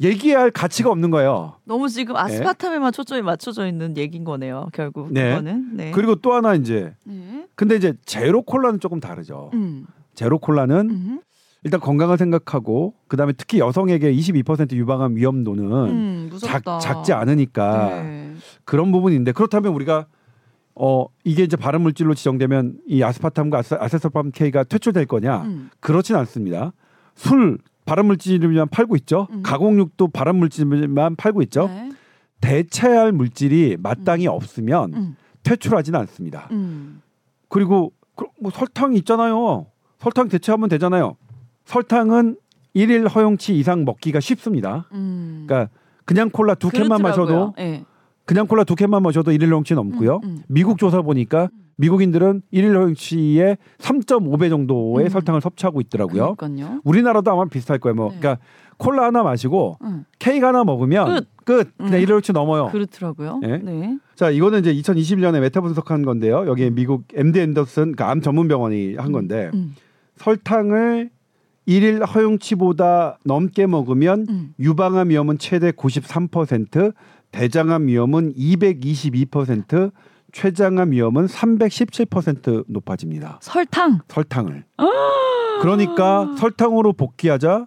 [0.00, 1.56] 얘기할 가치가 없는 거예요.
[1.64, 4.68] 너무 지금 아스파탐에만 초점이 맞춰져 있는 얘긴 거네요.
[4.72, 5.30] 결국 네.
[5.30, 5.76] 그거는.
[5.76, 5.90] 네.
[5.92, 7.39] 그리고 또 하나 이제 네.
[7.60, 9.50] 근데 이제 제로 콜라는 조금 다르죠.
[9.52, 9.84] 음.
[10.14, 11.20] 제로 콜라는 음.
[11.62, 16.30] 일단 건강을 생각하고 그다음에 특히 여성에게 22% 유방암 위험도는 음.
[16.40, 18.32] 작, 작지 않으니까 네.
[18.64, 20.06] 그런 부분인데 그렇다면 우리가
[20.74, 25.42] 어 이게 이제 발암 물질로 지정되면 이 아스파탐과 아세, 아세설팜 K가 퇴출될 거냐?
[25.42, 25.68] 음.
[25.80, 26.72] 그렇진 않습니다.
[27.14, 29.28] 술 발암 물질만 팔고 있죠.
[29.32, 29.42] 음.
[29.42, 31.66] 가공육도 발암 물질만 팔고 있죠.
[31.66, 31.90] 네.
[32.40, 35.16] 대체할 물질이 마땅히 없으면 음.
[35.42, 36.48] 퇴출하지는 않습니다.
[37.50, 37.52] 음.
[37.52, 39.66] 그리고 그- 뭐 설탕이 있잖아요.
[39.98, 41.16] 설탕 대체하면 되잖아요.
[41.64, 42.36] 설탕은
[42.74, 44.88] 일일 허용치 이상 먹기가 쉽습니다.
[44.92, 45.44] 음.
[45.46, 45.70] 그러니까
[46.04, 47.02] 그냥 콜라 두 캔만.
[47.02, 47.84] 마셔도 네.
[48.24, 50.20] 그냥 콜라 두 캔만 마셔도 일일 허용치 넘고요.
[50.24, 50.42] 음, 음.
[50.48, 55.08] 미국 조사 보니까 미국인들은 일일 허용치의 3.5배 정도의 음.
[55.08, 56.34] 설탕을 섭취하고 있더라고요.
[56.36, 56.80] 그러니까요.
[56.84, 57.94] 우리나라도 아마 비슷할 거예요.
[57.94, 58.18] 뭐 네.
[58.20, 58.42] 그러니까
[58.80, 60.04] 콜라 하나 마시고 음.
[60.18, 61.76] 케이크 하나 먹으면 끝.
[61.76, 61.96] 그냥 음.
[61.98, 62.68] 일일 허용치 넘어요.
[62.72, 63.40] 그렇더라고요.
[63.44, 63.58] 예?
[63.58, 63.98] 네.
[64.14, 66.46] 자, 이거는 이제 2021년에 메타 분석한 건데요.
[66.46, 69.76] 여기 미국 MD 앤더슨 그 암 전문 병원이 한 건데 음.
[70.16, 71.10] 설탕을
[71.66, 74.54] 일일 허용치보다 넘게 먹으면 음.
[74.58, 76.94] 유방암 위험은 최대 93%,
[77.32, 79.92] 대장암 위험은 222%,
[80.32, 83.38] 췌장암 위험은 317% 높아집니다.
[83.42, 84.00] 설탕.
[84.08, 84.64] 설탕을.
[84.78, 84.86] 아!
[85.60, 87.66] 그러니까 설탕으로 복귀하자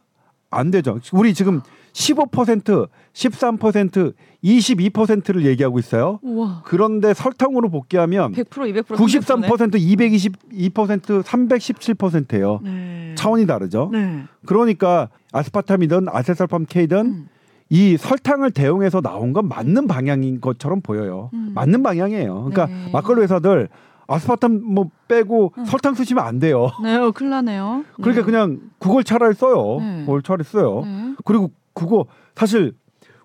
[0.53, 0.99] 안 되죠.
[1.11, 1.61] 우리 지금
[1.93, 4.13] 15%, 13%,
[4.43, 6.19] 22%를 얘기하고 있어요.
[6.21, 6.63] 우와.
[6.65, 12.59] 그런데 설탕으로 복귀하면 100% 200% 93%, 222%, 317%예요.
[12.63, 13.13] 네.
[13.15, 13.89] 차원이 다르죠.
[13.91, 14.23] 네.
[14.45, 17.27] 그러니까 아스파탐이든 아세설팜 K든 음.
[17.69, 21.29] 이 설탕을 대용해서 나온 건 맞는 방향인 것처럼 보여요.
[21.33, 21.51] 음.
[21.55, 22.33] 맞는 방향이에요.
[22.49, 22.89] 그러니까 네.
[22.91, 23.69] 막걸리 회사들
[24.07, 25.65] 아스파탐 뭐 빼고 음.
[25.65, 26.69] 설탕 쓰시면 안 돼요.
[26.81, 27.85] 네, 어, 큰일 나네요.
[28.01, 28.25] 그러니까 네.
[28.25, 29.77] 그냥 그걸 차라리 써요.
[29.79, 30.01] 네.
[30.01, 30.81] 그걸 차라리 써요.
[30.85, 31.15] 네.
[31.25, 32.73] 그리고 그거 사실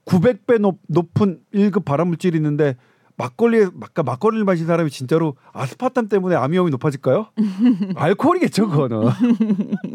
[0.05, 2.77] 900배 높, 높은 1급 발암물질이 있는데
[3.19, 7.27] 막걸리에 아까 막걸리를 마신 사람이 진짜로 아스파탐 때문에 암 위험이 높아질까요?
[7.97, 9.09] 알코올이겠죠, 그거는.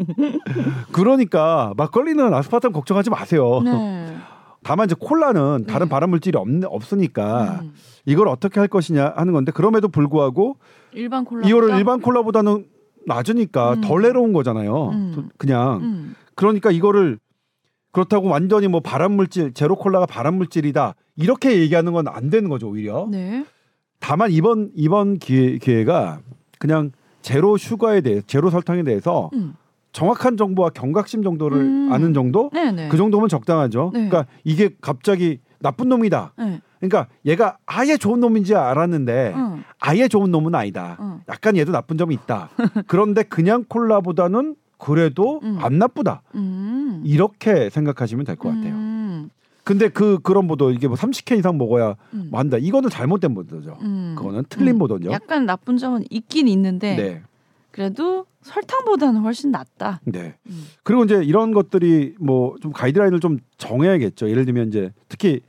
[0.92, 3.62] 그러니까 막걸리는 아스파탐 걱정하지 마세요.
[3.64, 4.14] 네.
[4.64, 5.90] 다만 이제 콜라는 다른 네.
[5.90, 7.72] 발암물질이 없, 없으니까 음.
[8.06, 10.56] 이걸 어떻게 할 것이냐 하는 건데 그럼에도 불구하고
[10.92, 11.46] 일반 콜라.
[11.46, 12.66] 이거를 일반 콜라보다는
[13.06, 13.80] 낮으니까 음.
[13.82, 14.88] 덜 내려온 거잖아요.
[14.88, 15.28] 음.
[15.36, 16.14] 그냥 음.
[16.34, 17.18] 그러니까 이거를
[17.92, 23.06] 그렇다고 완전히 뭐 발암물질 제로 콜라가 발암물질이다 이렇게 얘기하는 건 안 되는 거죠 오히려.
[23.10, 23.44] 네.
[24.00, 26.20] 다만 이번 이번 기회, 기회가
[26.58, 26.90] 그냥
[27.22, 29.54] 제로 슈가에 대해 제로 설탕에 대해서 음.
[29.94, 31.88] 정확한 정보와 경각심 정도를 음.
[31.92, 32.88] 아는 정도 네, 네.
[32.88, 33.92] 그 정도면 적당하죠.
[33.94, 34.08] 네.
[34.08, 36.32] 그러니까 이게 갑자기 나쁜 놈이다.
[36.36, 36.60] 네.
[36.80, 39.62] 그러니까 얘가 아예 좋은 놈인지 알았는데 응.
[39.78, 40.98] 아예 좋은 놈은 아니다.
[41.00, 41.20] 응.
[41.28, 42.50] 약간 얘도 나쁜 점이 있다.
[42.88, 45.58] 그런데 그냥 콜라보다는 그래도 음.
[45.62, 46.22] 안 나쁘다.
[46.34, 47.00] 음.
[47.06, 48.74] 이렇게 생각하시면 될 것 같아요.
[48.74, 49.30] 음.
[49.62, 52.28] 근데 그 그런 보도 이게 뭐 30캔 이상 먹어야 음.
[52.30, 52.58] 뭐 한다.
[52.60, 53.78] 이거는 잘못된 보도죠.
[53.80, 54.14] 음.
[54.18, 54.78] 그거는 틀린 음.
[54.80, 55.10] 보도죠.
[55.12, 57.22] 약간 나쁜 점은 있긴 있는데 네.
[57.74, 60.00] 그래도 설탕보다는 훨씬 낫다.
[60.04, 60.36] 네.
[60.46, 60.64] 음.
[60.84, 64.30] 그리고 이제 이런 것들이 뭐 좀 가이드라인을 좀 정해야겠죠.
[64.30, 65.40] 예를 들면 이제 특히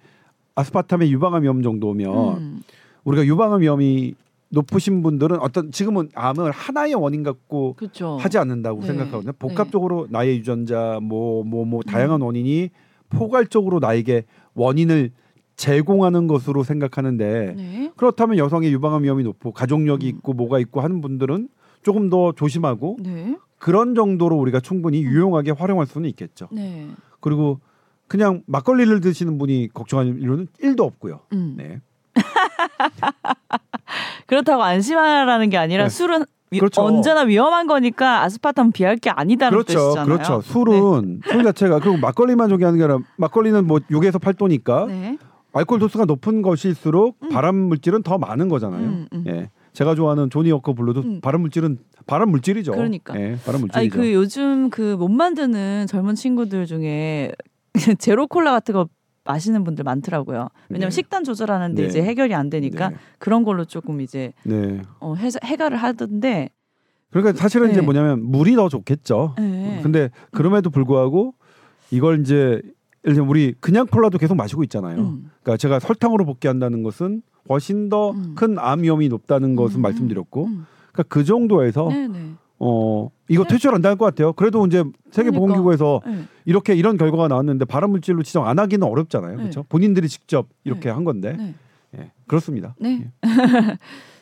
[0.56, 2.64] 아스파탐의 유방암 위험 정도면 음.
[3.04, 4.16] 우리가 유방암 위험이
[4.50, 8.18] 높으신 분들은 어떤 지금은 암을 하나의 원인 갖고 그렇죠.
[8.18, 8.88] 하지 않는다고 네.
[8.88, 9.34] 생각하거든요.
[9.38, 12.26] 복합적으로 나의 유전자 뭐뭐 뭐 다양한 음.
[12.26, 12.72] 원인이
[13.10, 14.26] 포괄적으로 나에게
[14.56, 15.12] 원인을
[15.58, 17.91] 제공하는 것으로 생각하는데 네.
[17.97, 20.10] 그렇다면 여성의 유방암 위험이 높고 가족력이 음.
[20.18, 21.49] 있고 뭐가 있고 하는 분들은
[21.86, 23.38] 조금 더 조심하고 네.
[23.60, 26.48] 그런 정도로 우리가 충분히 유용하게 활용할 수는 있겠죠.
[26.52, 26.88] 네.
[27.20, 27.60] 그리고
[28.08, 31.20] 그냥 막걸리를 드시는 분이 걱정하는 이유는 1도 없고요.
[31.34, 31.54] 음.
[31.56, 31.80] 네.
[34.26, 35.90] 그렇다고 안심하라는 게 아니라 네.
[35.90, 36.82] 술은 위- 그렇죠.
[36.82, 39.74] 언제나 위험한 거니까 아스파탐 비할 게 아니다는 그렇죠.
[39.74, 40.06] 뜻이잖아요.
[40.06, 40.42] 그렇죠.
[40.42, 45.18] 술은 술 자체가 그리고 막걸리만 저기하는 게 아니라 막걸리는 뭐 6에서 8도니까 네.
[45.54, 47.30] 알코올 도수가 높은 것일수록 음.
[47.30, 48.84] 발암 물질은 더 많은 거잖아요.
[48.88, 49.24] 음, 음.
[49.28, 49.50] 예.
[49.76, 51.21] 제가 좋아하는 조니 워커 블루도 음.
[51.21, 52.71] 발암 물질은 발암 물질이죠.
[52.71, 53.13] 그러니까.
[53.19, 53.78] 예, 발암 물질이죠.
[53.78, 57.32] 아니 그 요즘 그 몸 만드는 젊은 친구들 중에
[57.99, 58.88] 제로 콜라 같은 거
[59.26, 60.47] 마시는 분들 많더라고요.
[60.69, 60.95] 왜냐면 네.
[60.95, 61.88] 식단 조절하는데 네.
[61.88, 62.95] 이제 해결이 안 되니까 네.
[63.19, 64.82] 그런 걸로 조금 이제 네.
[64.99, 66.49] 어, 해, 해결을 하던데.
[67.09, 67.86] 그러니까 사실은 이제 네.
[67.86, 69.36] 뭐냐면 물이 더 좋겠죠.
[69.38, 69.80] 네.
[69.84, 71.34] 근데 그럼에도 불구하고
[71.91, 72.61] 이걸 이제
[73.03, 74.99] 예를 들면 우리 그냥 콜라도 계속 마시고 있잖아요.
[74.99, 75.32] 음.
[75.41, 78.36] 그러니까 제가 설탕으로 복귀한다는 것은 훨씬 더 음.
[78.36, 80.66] 큰암 위험이 높다는 것은 음, 말씀드렸고, 음.
[80.91, 82.32] 그러니까 그 정도에서 네네.
[82.60, 83.50] 어 이거 네.
[83.50, 84.34] 퇴출 안될 것 같아요.
[84.34, 86.24] 그래도 이제 세계보건기구에서 네.
[86.46, 89.36] 이렇게 이런 결과가 나왔는데 발암 물질로 지정 안 하기는 어렵잖아요.
[89.36, 89.43] 네.
[89.43, 89.64] 그렇죠?
[89.70, 90.89] 본인들이 직접 이렇게 네.
[90.89, 91.56] 한 건데, 네.
[91.98, 92.76] 예, 그렇습니다.
[92.80, 93.12] 네.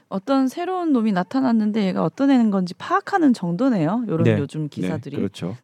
[0.10, 4.06] 어떤 새로운 놈이 나타났는데 얘가 어떤 애는 건지 파악하는 정도네요.
[4.08, 4.38] 요런 네.
[4.40, 5.16] 요즘 기사들이.
[5.16, 5.56] 네, 그렇죠.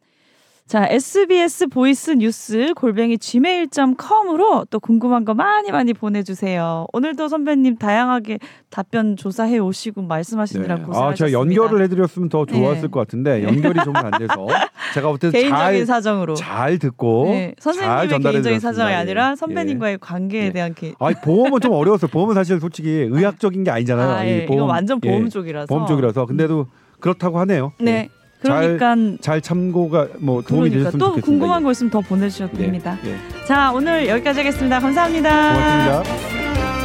[0.70, 6.86] 자, SBS voice news 골뱅이 gmail.com으로 또 궁금한 거 많이 많이 보내주세요.
[6.92, 8.38] 오늘도 선배님 다양하게
[8.70, 10.82] 답변 조사해 오시고 말씀하시느라 네.
[10.82, 11.14] 아, 고생하셨습니다.
[11.26, 12.86] 제가 연결을 해드렸으면 더 좋았을 네.
[12.86, 14.46] 것 같은데 연결이 좀 안 돼서
[14.94, 16.34] 제가 어쨌든 개인적인 잘, 사정으로.
[16.34, 18.60] 잘 듣고 네, 잘 선생님의 개인적인.
[18.60, 18.94] 사정이 예.
[18.94, 19.34] 아니라 예.
[19.34, 20.52] 선배님과의 관계에 예.
[20.52, 20.94] 대한 게.
[21.00, 22.08] 아니 보험은 좀 어려웠어요.
[22.12, 24.08] 보험은 사실 솔직히 의학적인 게 아니잖아요.
[24.08, 24.44] 아, 이 예.
[24.48, 25.66] 이거 완전 보험 예, 쪽이라서.
[25.66, 26.68] 보험 쪽이라서 근데도
[27.00, 27.72] 그렇다고 하네요.
[27.80, 28.08] 네.
[28.44, 28.76] 예.
[28.78, 31.26] 그러니까 잘 참고가 뭐 도움이 그러니까 되셨으면 또 좋겠습니다.
[31.26, 32.62] 궁금한 거 있으면 더 보내주셔도 예.
[32.62, 32.98] 됩니다.
[33.04, 33.16] 예.
[33.46, 34.80] 자, 오늘 여기까지 하겠습니다.
[34.80, 35.52] 감사합니다.
[35.52, 36.79] 고맙습니다.